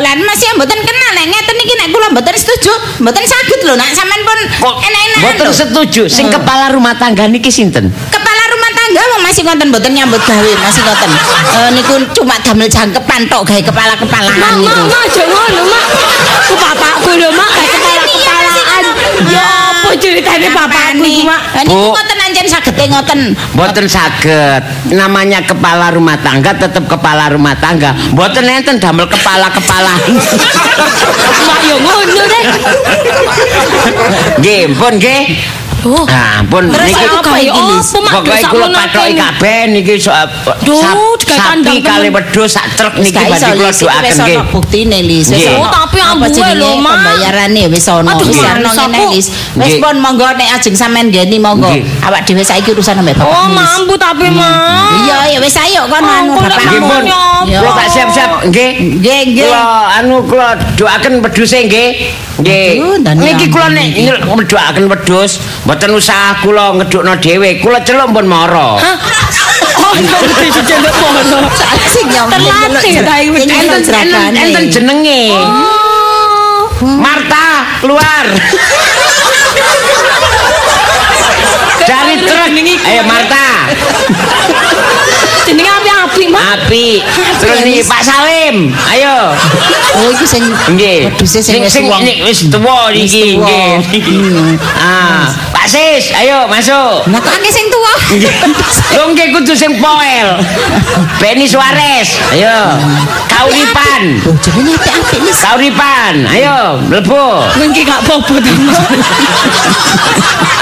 [0.01, 2.73] lan masih mboten kenal nek ngeten iki nek kula mboten setuju,
[3.05, 7.53] mboten saged lho nak sampean pun Kok enak-enakan mboten setuju sing kepala rumah tangga niki
[7.53, 7.93] sinten?
[8.09, 11.09] Kepala rumah tangga wong masih ngoten mboten nyambut gawe, masih ngoten.
[11.53, 14.81] Eh niku cuma damel jangkepan tok gawe kepala-kepalaan Mak, mak, niku.
[14.89, 15.85] mak, aja ngono, mak.
[16.47, 17.86] Ku bapakku lho, mak, kepala-kepalaan.
[19.25, 21.41] Ya apa ceritanya bapakku iku, mak?
[21.65, 21.89] Niku Bu.
[21.89, 23.19] ngoten anjen sagete ngoten.
[23.57, 24.61] Mboten saged.
[24.93, 27.97] Namanya kepala rumah tangga tetap kepala rumah tangga.
[28.13, 30.11] Mboten enten damel kepala-kepalaan.
[31.47, 32.43] Mak yo ngono deh.
[34.37, 35.21] Nggih, pun nggih.
[35.85, 36.03] Oh.
[36.09, 37.63] Nah, pun niki apa iki?
[38.01, 39.27] Pokoke kula pathoki akeh.
[39.37, 44.39] kabeh niki digawe sapi kali wedhus sak truk niki badhe kula doaken wis nggih.
[44.49, 45.29] buktine Lis.
[45.53, 46.93] Oh, tapi ambuhe jenenge, lho, Mak.
[46.97, 48.11] Pembayarane wis ana.
[48.17, 49.27] Wis ana ngene Lis.
[49.53, 51.69] Wis pun monggo nek ajeng sampean geni monggo.
[52.03, 53.29] Awak dhewe saiki urusan ambek bapak.
[53.29, 55.05] Oh, mampu tapi, mak.
[55.05, 56.57] Iya, ya wis ayo kon anu bapak.
[56.57, 57.03] Nggih, pun.
[57.47, 58.69] Kula tak siap-siap nggih.
[58.97, 59.49] Nggih, nggih.
[59.51, 59.63] Kula
[60.01, 61.89] anu kula doaken wedhuse nggih.
[62.41, 62.67] Nggih.
[63.17, 63.87] Niki kula nek
[64.25, 67.59] ngedoaken wedhus, mboten usah kula ngedukno dhewe.
[67.59, 68.79] Kula celuk pun mara.
[68.79, 68.95] Hah?
[69.83, 70.95] Oh, diceluk.
[71.91, 72.07] Sing.
[72.07, 73.83] Enten
[74.31, 75.35] enten jenenge.
[75.35, 76.71] Oh.
[77.03, 78.25] Marta keluar.
[81.87, 82.51] Dari truk
[82.87, 83.47] Ayo Marta.
[85.47, 86.43] Jenenge api-api, mak.
[86.59, 86.99] Api.
[87.39, 88.75] Terus nih Pak Salim.
[88.91, 89.31] Ayo.
[89.95, 90.43] Oh, iku sing
[90.75, 91.07] Nggih.
[91.07, 91.71] wedhuse sing wis
[92.51, 92.91] tuwa.
[92.91, 94.59] wis iki nggih.
[94.75, 95.31] Ah,
[95.67, 97.11] Pak Sis, ayo masuk.
[97.11, 97.91] Nah, kok akeh sing tuwa?
[98.95, 100.39] Lho nggih kudu sing poel.
[101.19, 102.23] Benny Suarez.
[102.31, 102.79] Ayo.
[103.27, 104.15] Kauripan.
[104.23, 105.35] Oh, jenenge apik-apik Lis.
[105.43, 106.23] Kauripan.
[106.31, 107.51] Ayo, mlebu.
[107.59, 108.79] Mungkin gak apa-apa ta, mak.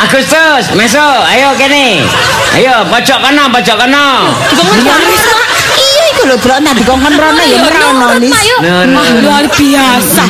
[0.10, 1.22] Agustus, masuk.
[1.30, 2.02] Ayo kene.
[2.58, 4.34] Ayo, pojok kono, pojok kono.
[4.50, 5.46] Dikongkon baris, mak.
[5.78, 8.34] Iya iku lho, Bro, nek dikongkon rono ya merono Lis.
[8.34, 8.62] Mak, yuk.
[8.66, 8.90] Nun.
[8.98, 10.26] Wah, Luar biasa.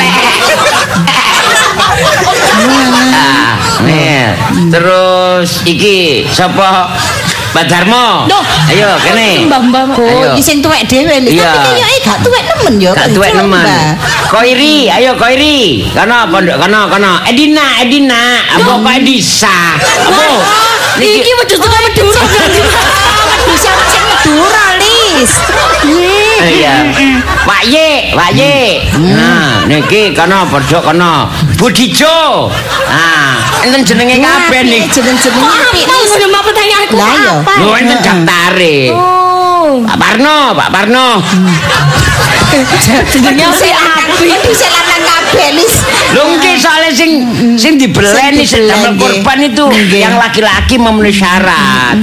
[3.15, 4.31] Ah, nih.
[4.71, 6.93] Terus iki sapa?
[7.55, 8.27] Pak Darmo.
[8.27, 8.43] Duh.
[8.67, 9.47] Ayo kene.
[9.47, 9.95] Mbak-mbak, Mak.
[9.95, 10.35] Oh, Ayo.
[10.35, 11.39] iki sing tuwek dhewe Lis.
[11.39, 11.55] Iya.
[11.55, 12.91] Tapi kayake gak tuwek nemen ya.
[12.91, 13.63] Gak tuwek nemen.
[14.27, 15.87] Koiri, ayo Koiri.
[15.95, 17.11] Kono pondok kono kono.
[17.23, 18.43] Edina, Edina.
[18.59, 19.79] Apa kok Edisa?
[19.79, 20.23] Apa?
[20.99, 22.61] Iki wedhus tekan Madura berarti.
[23.47, 25.31] Bisa sing Madura Lis.
[26.35, 26.75] Iya.
[27.45, 28.83] Pak Ye, Pak Ye.
[28.99, 31.31] Nah, niki kono pondok kono.
[31.55, 32.51] Budijo.
[32.91, 34.91] Nah, enten jenenge kabeh niki.
[34.91, 37.53] Jeneng-jeneng Wah, apik apa ngono mak pertanyaanku Lah, apa?
[37.63, 38.77] Lho enten daftare.
[38.91, 39.81] Oh.
[39.87, 41.07] Pak Parno, Pak Parno.
[43.11, 44.31] Jenenge si api.
[44.45, 45.75] Bisa lanang kabeh Lis.
[46.13, 47.11] Lho nggih soalnya sing
[47.55, 48.95] sing dibeleni Sing dibeleni.
[48.99, 51.97] korban itu yang laki-laki memenuhi syarat.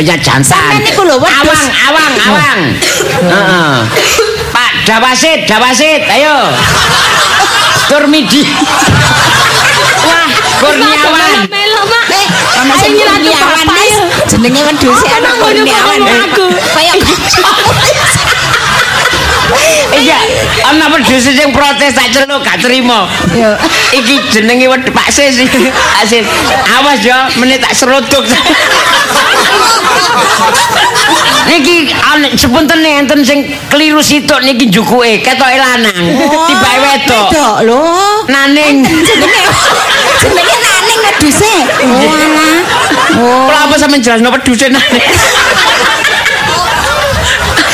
[0.00, 0.44] Ya jantan.
[0.56, 1.16] Sampeyan niku lho.
[1.20, 2.60] Awang, awang, awang.
[3.20, 3.74] Heeh.
[4.48, 6.48] Pak Dawasit, Dawasit, ayo.
[7.88, 8.44] Turmidi.
[10.08, 10.28] Wah,
[10.60, 11.48] Kurniawan.
[11.48, 12.06] Melo, Mak.
[12.12, 12.26] Eh,
[12.60, 13.66] ana sing ke kurniawan.
[14.28, 15.98] Jenenge wedhus Apa ana kurniawan.
[16.00, 16.46] ngomong aku?
[16.76, 17.16] Kaya Iya,
[20.68, 23.08] ana wedhus sing protes tak celuk gak terima.
[23.34, 23.56] Yo.
[23.94, 25.38] Iki jenenge wedhus Pak Sis.
[25.38, 26.24] Pak Sis.
[26.78, 28.24] Awas ya, menit tak seruduk.
[31.48, 35.96] niki ana sepunten enten sing keliru situk niki jukuke ketoke lanang.
[36.46, 37.28] Tibake wedok.
[37.32, 37.82] Wedok lho.
[38.28, 38.84] Naning.
[38.84, 39.44] Jenenge
[40.20, 41.54] jenenge naning wedhuse.
[41.80, 42.56] Oh alah.
[43.18, 45.04] Oh, Kula apa sampean jelasno wedhuse naning.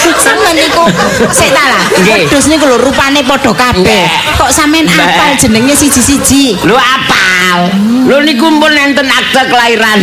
[0.25, 0.85] sampean niku
[1.29, 1.85] sik ta lah.
[2.01, 4.05] Wedhus niku lho rupane padha kabeh.
[4.35, 6.57] Kok sampean apal jenenge siji-siji?
[6.65, 7.69] Lu apal.
[8.09, 10.01] Lu niku pun enten akte kelahiran.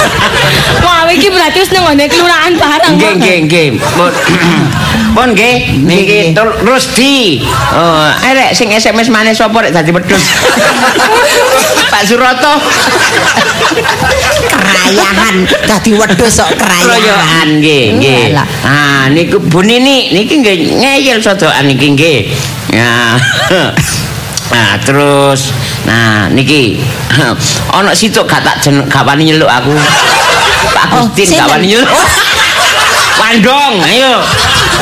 [0.84, 2.94] Wah, iki berarti wis nang ngene kelurahan bareng.
[2.96, 3.68] Nggih nggih nggih.
[5.14, 7.44] Pun nggih niki Tul- Rusdi.
[7.70, 10.24] Oh, arek sing SMS maneh sapa rek dadi wedhus.
[11.94, 12.54] Pak Suroto.
[14.44, 15.34] Kerayahan
[15.64, 17.48] dadi wedhus kok Kroyokan kerayahan.
[17.62, 18.22] nggih nggih.
[18.66, 22.30] Ah niku Bu Nini niki nggih ngeyel sodokan niki nggih.
[22.70, 23.18] Nah,
[24.86, 25.50] terus
[25.82, 26.78] nah niki
[27.76, 29.74] ana situk gak tak jen gak wani nyeluk aku.
[30.74, 31.90] Pak Oh, Gustin gak wani nyeluk.
[33.14, 34.20] Wandong, ayo.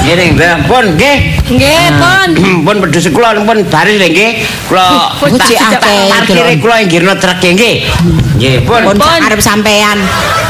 [0.02, 1.16] Nggih, nggih, pun nggih.
[1.52, 2.28] Nggih, Pon.
[2.66, 4.30] pun pedhus kula pun baris lho nggih.
[4.66, 4.86] Kula
[5.20, 7.86] Pun tak tak akeh parkire kula nggirno truk nggih.
[8.40, 8.80] Nggih, pun.
[8.88, 9.20] Pun Pun.
[9.20, 10.00] arep sampean.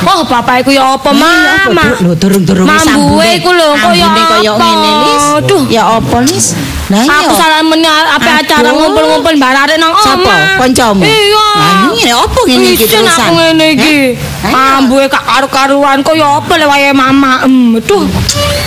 [0.03, 1.95] Oh, bapak iku ya apa, Mama?
[2.03, 4.67] Lho durung-durung Mambuhe iku lho kaya Ambune kaya apa?
[4.67, 5.25] ngene Lis.
[5.71, 6.47] Ya apa Lis?
[6.91, 7.15] Lah iya.
[7.23, 10.03] Aku salah meni apa acara ngumpul-ngumpul barare nang omah.
[10.03, 10.37] Sapa?
[10.59, 11.07] Kancamu?
[11.07, 11.49] Iya.
[11.55, 13.23] Lah, ini apa ngene iki Isin terusan?
[13.23, 13.97] aku ngene iki.
[14.19, 14.51] Heh?
[14.51, 14.79] Ayo.
[14.83, 17.47] Ambuhe gak karu-karuan kaya apa le wayahe mama.
[17.47, 18.05] Aduh.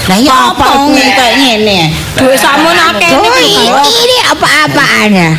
[0.08, 1.80] Lah ya apa Apa ngene kaya ngene?
[2.16, 3.52] Duit samun akeh iki.
[3.68, 5.32] ini, ini apa-apaan ya?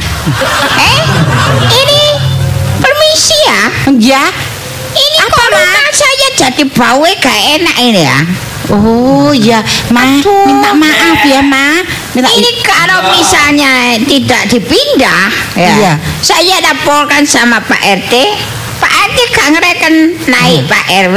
[0.77, 0.97] Eh?
[1.73, 2.01] Ini
[2.79, 3.63] permisi ya?
[3.97, 4.25] Ya.
[4.97, 8.19] Ini apa, kok saya jadi bau gak enak ini ya?
[8.73, 9.63] Oh ya,
[9.95, 11.79] Ma, minta maaf ya, Ma.
[12.17, 18.15] Minta ini kalau misalnya tidak dipindah, ya, saya laporkan sama Pak RT.
[18.83, 19.95] Pak RT gak ngereken
[20.27, 21.17] naik Pak RW.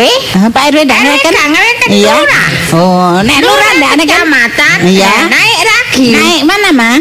[0.54, 1.34] Pak RW gak ngereken?
[1.34, 2.14] Gak ngereken iya.
[2.14, 2.48] lurah.
[2.78, 4.78] Oh, nek lurah ndak ngereken kecamatan.
[4.86, 5.14] Iya.
[5.26, 6.08] Naik lagi.
[6.14, 6.92] Naik mana, Ma?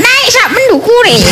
[0.00, 1.18] naik sak mendukure.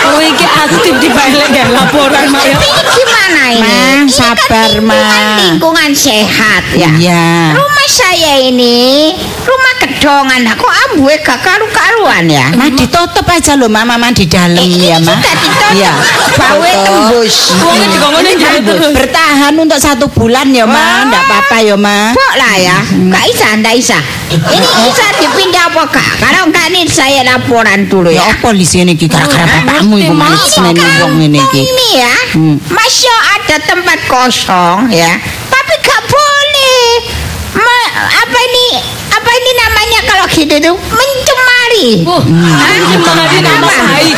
[0.00, 2.56] Oh iki aktif dibalik ya laporan mak ya.
[2.82, 3.62] Gimana ini?
[3.62, 5.02] Ma, Ini sabar, kan Ma.
[5.38, 6.90] lingkungan, sehat ya.
[6.98, 7.54] Iya.
[7.54, 9.14] Rumah saya ini
[9.46, 10.40] rumah gedongan.
[10.42, 12.50] Nah, Kok ambuhe gak karu-karuan ya?
[12.58, 15.14] Ma ditutup aja loh Ma, Mama di dalam Eh, ya Ma.
[15.70, 15.92] Iya.
[16.34, 16.58] Tutup.
[16.82, 17.54] tembus.
[17.62, 17.78] Wong
[18.90, 22.10] Bertahan untuk satu bulan ya Ma, enggak apa-apa ya Ma.
[22.10, 22.76] Kok lah ya?
[22.82, 23.98] Gak bisa, ndak bisa.
[24.30, 26.08] Ini bisa dipindah apa kak?
[26.18, 30.30] Kalau enggak nih saya laporan dulu Ya apa di sini iki gara-gara bapakmu iku Ma.
[30.30, 30.74] manis wong
[31.16, 31.60] ngene iki.
[31.62, 32.56] ini ya, Hmm.
[32.68, 36.86] masya ada tempat kosong ya, tapi gak boleh.
[37.52, 38.99] Ma- apa ini?
[39.30, 42.02] Apa ini namanya kalau gitu tuh mencemari?
[42.02, 42.82] Wah, Hah?
[42.82, 44.10] mencemari nama mek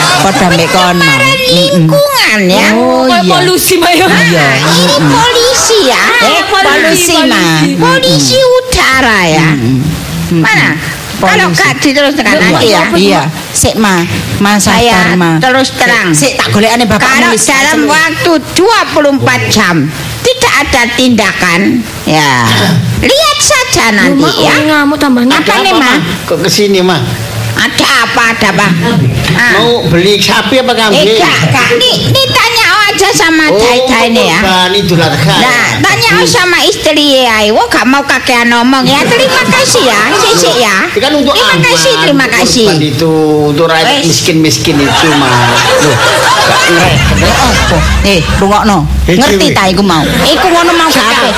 [0.73, 1.05] kono.
[1.05, 2.67] Pencemaran lingkungan ya.
[2.73, 3.33] Oh Kayak iya.
[3.37, 4.09] polusi mak ya.
[4.09, 4.41] Iya.
[4.41, 6.05] Nah, ini polisi ya.
[6.17, 7.37] Eh, polusi, Ma.
[7.37, 7.71] polusi.
[7.77, 9.49] Polisi udara ya.
[10.33, 10.81] Mana?
[11.21, 12.83] Kalau gak diteruskan nanti ya.
[12.97, 14.01] Iya, sik Ma,
[14.41, 15.37] Ma Saya Ma.
[15.45, 16.17] terus terang.
[16.17, 19.93] Sik tak golekane bapakmu Kalau wis dalam waktu 24 jam
[20.25, 22.49] tidak ada tindakan, ya
[23.13, 24.55] lihat saja nanti Mak, ya.
[24.63, 25.93] ngamuk tambah Apa nih, Ma?
[26.29, 27.01] Kok kesini mah?
[27.53, 28.69] Ada apa, ada apa?
[29.33, 29.53] Ah.
[29.61, 31.19] Mau beli sapi apa Eh, kambing?
[31.19, 32.62] kak, kak, ini, ini tanya
[32.93, 34.39] aja sama Oh, Dai ini ya.
[34.41, 35.35] Bani Idul Adha.
[35.35, 39.01] Nah, tanya sama istri ya, wo gak mau kakean ngomong ya.
[39.03, 40.89] Terima kasih ya, sisi ya.
[40.93, 42.67] Kan untuk Terima aman, kasih, terima untuk kasih.
[42.79, 43.13] itu
[43.49, 45.33] untuk rakyat miskin-miskin itu mah.
[45.81, 45.97] Loh,
[46.39, 46.97] gak ngerek.
[47.23, 47.79] Apa?
[48.05, 48.79] Eh, rungokno.
[49.05, 49.57] Eh, Ngerti Dewi.
[49.57, 50.03] ta iku mau?
[50.05, 51.29] Iku ngono mau gak apa.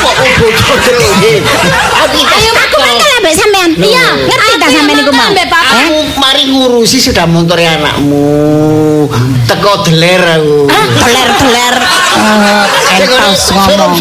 [2.04, 3.70] Ayo, aku mantel ambek sampean.
[3.74, 5.30] Iya, Ngerti ta sampean iku mau?
[5.30, 9.08] Aku mari ngurusi sudah motori anakmu.
[9.44, 10.68] Teko deler aku.
[10.68, 11.43] Teler-teler.
[11.44, 13.92] Eh, entos ngomong.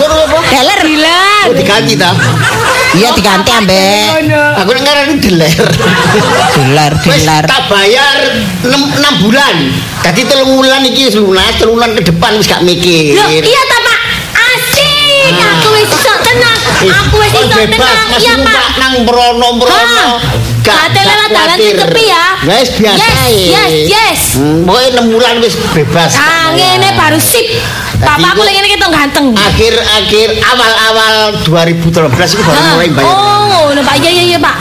[0.47, 0.79] Deler.
[0.83, 1.47] Bilang.
[1.49, 2.11] Oh, diganti ta?
[2.93, 4.29] Iya diganti ambek
[4.61, 5.65] Aku nek ngarani deler.
[6.53, 7.43] deler, Wes deler.
[7.49, 8.17] tak bayar
[8.61, 9.55] 6, bulan.
[10.05, 13.17] Dadi telung wulan iki wis lunas, telung wulan ke depan wis gak mikir.
[13.17, 13.27] Iya.
[15.45, 16.57] Aku wis iso tenang.
[16.79, 18.19] Eh, Aku wis iso bebas tenang.
[18.19, 18.67] Iya Pak.
[18.75, 20.07] nang mrono-mrono.
[20.63, 22.25] Ate lewat dalan sing sepi ya.
[22.43, 24.19] Wes biasa Yes, yes, yes.
[24.39, 26.11] Hmm, Pokoknya 6 bulan wis bebas.
[26.15, 27.45] Ah, ngene baru sip.
[27.99, 29.25] Bapakku lagi ngene kita ganteng.
[29.33, 31.83] Akhir-akhir awal-awal 2013
[32.31, 33.11] itu baru mulai bayar.
[33.11, 33.95] Oh, ngono Pak.
[33.99, 34.55] Iya iya iya, Pak.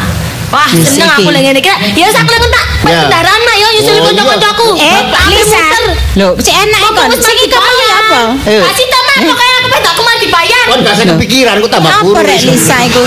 [0.52, 1.60] Wah, seneng aku lagi ngene.
[1.94, 2.64] Ya sak klepon Pak.
[2.82, 2.98] Pak Ya.
[3.06, 4.66] kendaraan Mak yo nyusul Oh, kanca-kancaku.
[4.76, 5.64] Eh, Pak, Lisa.
[6.12, 8.20] Lho, cek enak Kok wis ya apa?
[8.44, 10.64] Kasih Mak, pokoknya aku pengen aku mati bayar.
[10.72, 12.24] Kon gak kepikiran, ku tambah Apa kurus.
[12.24, 13.02] rek Lisa iku?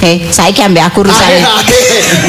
[0.00, 1.44] Eh, saiki ambek aku ae.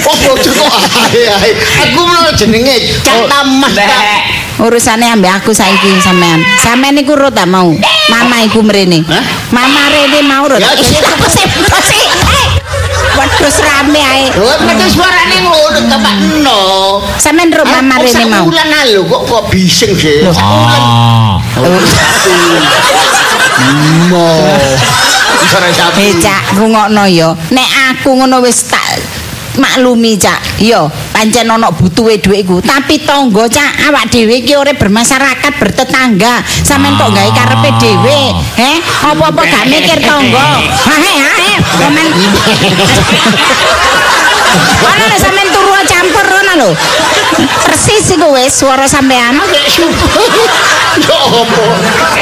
[0.03, 0.73] Oh, bojo kok
[1.07, 1.49] ae, ae.
[1.87, 3.71] Aku mau jenenge Cak Tamas.
[3.71, 3.87] Nek.
[4.59, 6.43] Urusane ambek aku saiki sampean.
[6.59, 7.71] Sampean iku tak mau.
[8.11, 9.07] Mama iku mrene.
[9.07, 9.23] Hah?
[9.55, 10.59] Mama rene mau urut.
[10.59, 12.10] Ya, Eh,
[13.91, 14.25] rame ae.
[14.39, 16.59] Lho, nek suarane ngono Bapak no.
[17.19, 18.47] Sampean urut mama rene mau.
[18.47, 20.23] Bulan lalu kok kok bising sih.
[20.39, 21.35] Ah.
[24.07, 24.27] Mo.
[25.51, 25.99] Suara sapi.
[25.99, 27.35] Eh, Cak, rungokno yo.
[27.51, 29.03] Nek aku ngono wis tak
[29.59, 30.63] maklumi Cak.
[30.63, 30.87] Yo,
[31.21, 32.57] pancen ono butuhe dhuwit iku.
[32.65, 36.41] Tapi tangga Cak, awak dhewe iki ora bermasyarakat, bertetangga.
[36.65, 38.33] Sampeyan kok gawe karepe dhewe.
[38.57, 40.65] Heh, apa-apa gak mikir tangga.
[40.65, 41.53] Ha he, ha he.
[41.77, 42.09] Sampeyan
[44.81, 46.69] Ana lho sampeyan turu campur ngono lho.
[47.69, 49.37] Persis iku wis swara sampean.
[49.37, 49.61] Ya?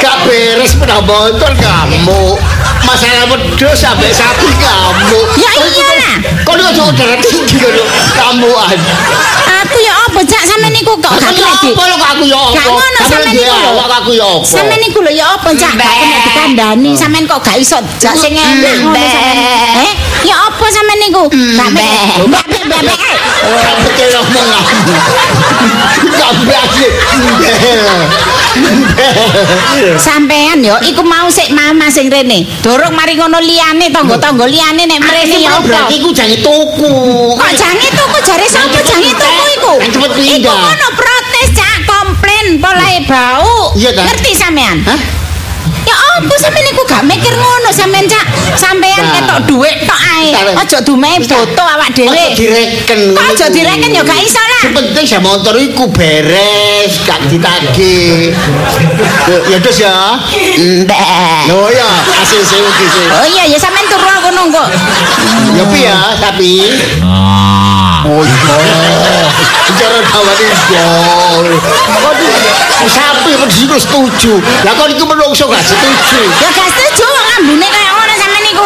[0.04, 2.36] Gak beres botol kamu.
[2.84, 5.20] Masalah wedhus sampai sapi kamu.
[5.40, 5.99] Ya iyalah.
[6.44, 7.72] Kau ini kok darah tinggi kau
[8.16, 8.94] kamu aja.
[9.60, 12.40] Aku ya apa Cak sampeyan niku kok gak Aku kena di- apa lo aku ya
[12.40, 12.54] apa?
[12.56, 13.70] Gak ngono dia niku lho.
[13.70, 14.46] awak aku ya apa?
[14.48, 15.74] Sampeyan niku lho ya apa Cak?
[15.76, 19.84] Gak kena dikandani, sampeyan kok gak iso jak sing enak ngono sampeyan.
[19.84, 19.94] Eh,
[20.26, 21.24] ya apa sampeyan niku?
[21.30, 21.86] Gak mek.
[22.26, 22.82] Mbak mbak mbak.
[22.88, 22.98] mbak.
[23.40, 24.94] Gak betul ngomong kamu.
[26.10, 26.88] Gak berani.
[30.00, 32.44] Sampeyan yo iku mau sik mama sing rene.
[32.60, 35.60] Dorong mari ngono liyane tangga-tangga liyane nek mrene apa?
[35.64, 36.94] berarti ku jangan tuku.
[37.38, 39.74] Kok jange tuku jare sapa jange tuku iku?
[39.78, 40.58] Cepet Iku pindah.
[40.58, 43.78] ngono protes Cak, komplain polahe bau.
[43.78, 44.10] Iya, Ta?
[44.10, 44.82] Ngerti sampean?
[44.90, 44.98] Hah?
[45.86, 48.26] Ya apa sampean niku gak mikir ngono sampean Cak.
[48.58, 50.54] Sampean ketok dhuwit tok ae.
[50.60, 52.36] Aja dumehe foto awak dhewe.
[52.36, 53.00] direken.
[53.16, 54.64] Kok aja direken ya gak iso lah.
[54.68, 58.36] Yang penting saya motor iku beres, gak ditagih.
[59.48, 60.20] Ya terus ya.
[60.60, 61.48] Mbak.
[61.48, 61.90] Loh ya,
[62.20, 63.08] hasil saya sih.
[63.08, 64.64] Oh iya ya sampean turu aku nunggu.
[65.56, 66.52] Ya pi ya, tapi
[67.04, 68.04] Ah.
[68.06, 68.56] Oh iya.
[69.70, 70.38] Bicara kawan.
[72.00, 72.32] Kau tuh
[72.90, 74.34] sapi bersih setuju.
[74.66, 76.20] Lah kau itu menungso gak setuju.
[76.42, 77.08] Ya gak setuju
[77.40, 77.79] ambune sampean
[78.50, 78.66] niku.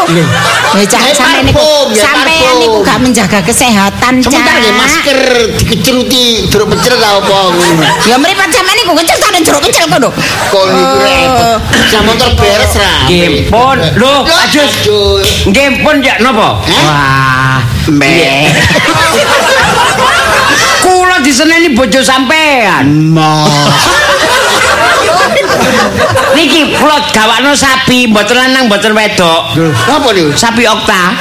[0.83, 1.61] Cak, Ya, sampean niku
[1.93, 2.57] sampean parfum.
[2.59, 4.31] niku gak menjaga kesehatan Cak.
[4.31, 5.19] Sebentar ya masker
[5.59, 7.83] dikeceruti jeruk pecel tau apa ngono.
[8.03, 10.09] Ya mripat sampean niku kecil tak jeruk kecil kono.
[10.49, 11.01] Kau niku Oh.
[11.01, 11.59] repot.
[11.87, 12.93] Saya motor beres ra.
[13.05, 13.77] Nggih pun.
[13.95, 14.73] Lho, ajus.
[15.45, 16.59] Nggih pun ya napa?
[16.61, 16.83] Hah?
[16.83, 17.57] Wah.
[17.83, 18.47] Mbak.
[20.83, 23.11] Kula diseneni bojo sampean.
[26.33, 29.53] Niki kula gawakno sapi, mboten lanang mboten wedok.
[29.85, 30.33] Apa nih?
[30.33, 31.13] Sapi okta.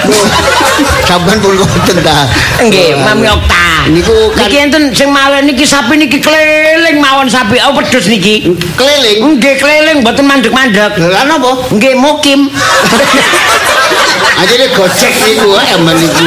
[1.04, 2.26] Sampai pun ngoten ta.
[2.64, 3.92] Nggih, mami okta.
[3.92, 7.60] Niku kan Niki enten sing malih niki sapi niki keliling mawon sapi.
[7.60, 8.56] Oh wedhus niki.
[8.78, 9.36] keliling.
[9.36, 10.96] Nggih keliling mboten mandek-mandek.
[10.96, 11.68] Lah napa?
[11.74, 12.48] Nggih mukim.
[14.32, 16.24] Aja deh gocek niku eh emang niku.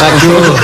[0.00, 0.54] Aduh.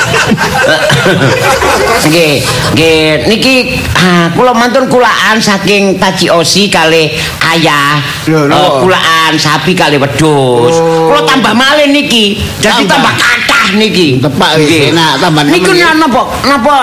[2.06, 2.34] Nggih,
[2.72, 3.56] nggih niki
[3.98, 7.12] ah, kula mantun kulaan saking Taji Osi kali
[7.42, 7.98] ayah.
[8.30, 8.46] Lho.
[8.46, 10.76] Eh, kulaan sapi kali wedhus.
[10.78, 11.10] Oh.
[11.12, 12.38] Kula tambah malih niki.
[12.62, 13.12] Jadi Tambah.
[13.16, 14.22] kathah niki.
[14.22, 14.94] Tepak Nggih.
[14.94, 15.98] enak tambah Niku nemen.
[15.98, 16.76] napa napa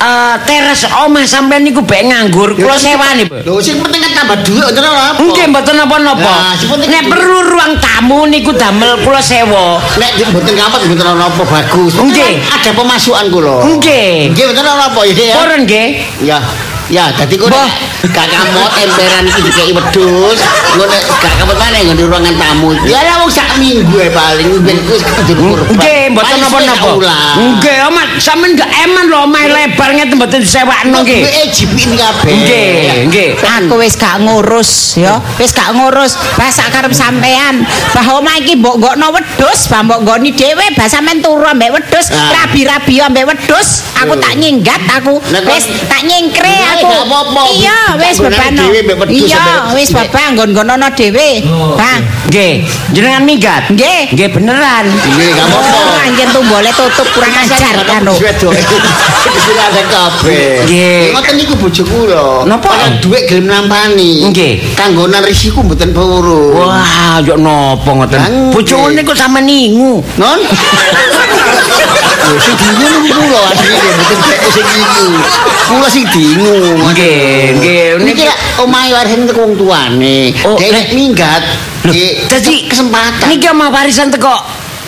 [0.00, 2.56] eh, teres omah sampean niku bae nganggur.
[2.56, 3.28] Kula sewani.
[3.30, 5.20] Lho sing penting tambah duit ngoten apa?
[5.20, 6.34] Nggih mboten napa-napa.
[6.84, 9.78] Nek perlu ruang tamu niku damel kula sewa.
[10.00, 11.92] Nek mboten ngampet mboten ana apa bagus.
[11.98, 12.32] Nggih.
[12.50, 13.56] Ada pemasukan kula.
[13.78, 14.34] Nggih.
[14.34, 15.34] Nggih mboten ana apa ya.
[15.38, 15.88] Purun nggih.
[16.24, 16.38] Ya.
[16.92, 20.40] Ya, dadi kok gak kamot emperan iki dikeki wedhus,
[20.76, 22.76] ngono nek gak kamot maneh nggon di ruangan tamu.
[22.84, 25.80] Ya lah wong sak minggu ae paling ben wis kudu kurban.
[25.80, 26.88] Nggih, mboten napa-napa.
[27.40, 31.24] Nggih, Mas, sampean gak eman lho omahe lebar ngeten mboten disewakno nggih.
[31.24, 32.32] Duwe jipin kabeh.
[32.36, 32.76] Nggih,
[33.08, 33.28] nggih.
[33.40, 36.20] Aku wis gak ngurus ya, wis gak ngurus.
[36.36, 37.64] Bah sak karep sampean,
[37.96, 42.12] bah omah iki mbok nggokno wedhus, bah mbok nggoni dhewe, bah sampean turu ambek wedhus,
[42.12, 42.44] Ah.
[42.44, 43.88] rabi-rabi ambek wedhus.
[44.04, 45.16] Aku tak nyinggat aku.
[45.48, 46.90] Wis tak nyingkre aku.
[47.54, 48.50] Iya, wis wedhus
[49.08, 51.42] Iya, wis bapak nggon-nggon ana dhewe.
[51.78, 52.02] Bang.
[52.28, 53.62] Nggih, jenengan minggat.
[53.70, 54.10] Nggih.
[54.16, 54.84] Nggih beneran.
[54.90, 55.76] Nggih, gak apa-apa.
[55.78, 58.14] Oh, anjen tumbole tutup kurang ajar kan lho.
[58.14, 60.64] Wis ada kabeh.
[60.66, 61.14] Nggih.
[61.14, 62.24] Ngoten niku bojo kula.
[62.48, 62.70] Napa?
[63.00, 64.28] Dhuwit gelem nampani.
[64.30, 64.74] Nggih.
[64.74, 66.58] Kanggonan risiku mboten purun.
[66.58, 68.50] Wah, yo napa ngoten.
[68.50, 70.02] Bojomu niku sampe ningu.
[70.18, 70.40] Non?
[72.24, 75.04] Lho sing dingu niku kula asline mboten dhek sing niku.
[75.68, 76.56] Kula sing dingu.
[76.80, 77.84] Nggih, nggih.
[78.00, 78.24] Niki
[78.64, 80.32] omahe warisan teko wong tuane.
[80.32, 81.42] Dhek nek minggat
[81.84, 83.28] nggih dadi kesempatan.
[83.28, 84.36] Niki omah warisan teko.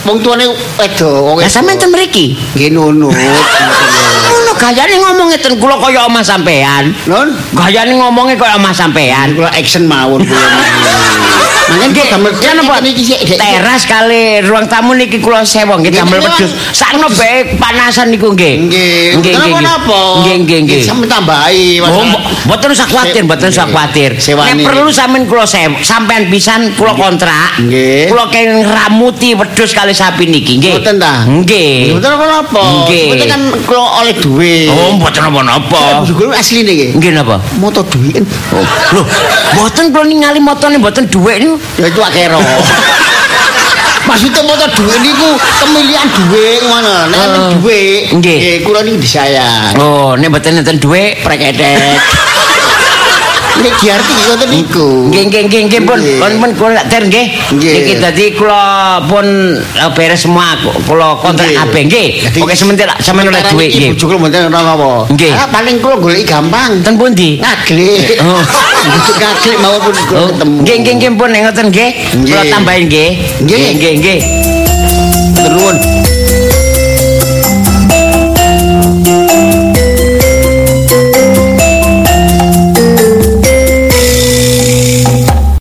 [0.06, 0.46] wong tuane
[0.78, 2.38] wedo, wong Lah sampean ten mriki.
[2.54, 3.10] nggih nunut.
[3.10, 6.94] Ngono gayane ngomong ngeten kula kaya omah sampean.
[7.10, 7.34] Non?
[7.52, 9.34] Gayane ngomongnya kaya omah sampean.
[9.34, 10.40] Kula action mawon kula.
[11.66, 12.96] Mangken Nggih, damel Dek.
[13.36, 16.52] Teras kali ruang tamu niki kula sewa nggih Nggih, damel nggih, wedhus.
[16.70, 18.54] Sakno bae panasan niku nggih.
[18.70, 19.18] Nggih.
[19.18, 19.62] Nggih, nggih.
[19.66, 20.02] Napa?
[20.22, 20.82] Nggih, nggih, nggih.
[20.86, 21.82] Sampe tambahi.
[21.82, 24.10] Oh, mbo- mboten usah kuwatir, mboten usah kuwatir.
[24.14, 27.58] Nek perlu sampean kula sewa, sampean pisan kula kontrak.
[27.58, 28.14] Nggih.
[28.14, 30.78] Kula kenging ramuti wedhus kali sapi niki, nggih.
[30.78, 31.26] Mboten ta?
[31.26, 31.98] Nggih.
[31.98, 32.12] Mboten.
[32.86, 33.04] Nggih.
[33.10, 34.70] Mboten kan kula oleh duit.
[34.70, 36.06] Oh, mboten napa-napa.
[36.06, 36.94] Juga asli niki.
[36.94, 37.42] Nggih napa?
[37.58, 38.22] Moto duit.
[38.54, 38.62] Oh,
[38.94, 39.02] lho,
[39.58, 41.55] mboten kula ningali motone mboten dhuwit niku.
[41.76, 42.40] Ya itu akero.
[44.08, 45.28] Maksudnya moto duit niku
[45.58, 46.96] kemilian duit ngono.
[47.10, 47.50] Nek Oh.
[47.58, 48.38] duit, Nggih.
[48.38, 49.74] nggih kula niki disayang.
[49.76, 51.98] Oh, nek mboten enten dhuwit Prekedet.
[53.56, 54.88] Nek diarti ngoten niku.
[55.08, 57.26] Nggih nggih nggih nggih pun pun pun kula tak ter nggih.
[57.56, 58.62] Niki dadi kula
[59.04, 59.26] pun
[59.56, 62.06] eh, beres semua ku- kula kontrak kabeh nggih.
[62.36, 63.90] Oke sementir sampeyan oleh sementara dhuwit niki nggih.
[63.94, 64.90] Bojo kula mboten ora apa.
[65.10, 65.32] Nggih.
[65.32, 66.70] Ah, paling kula golek gampang.
[66.80, 67.40] Ten pundi?
[67.40, 68.20] Ngaglik.
[68.20, 68.42] Oh.
[68.92, 70.56] Bojo ngaglik mawon pun kula Oh, ketemu.
[70.62, 71.90] Nggih nggih nggih pun ngoten nggih.
[72.22, 73.10] Kula tambahin nggih.
[73.42, 73.60] Nggih.
[73.74, 74.18] nggih nggih.
[75.36, 75.78] Terus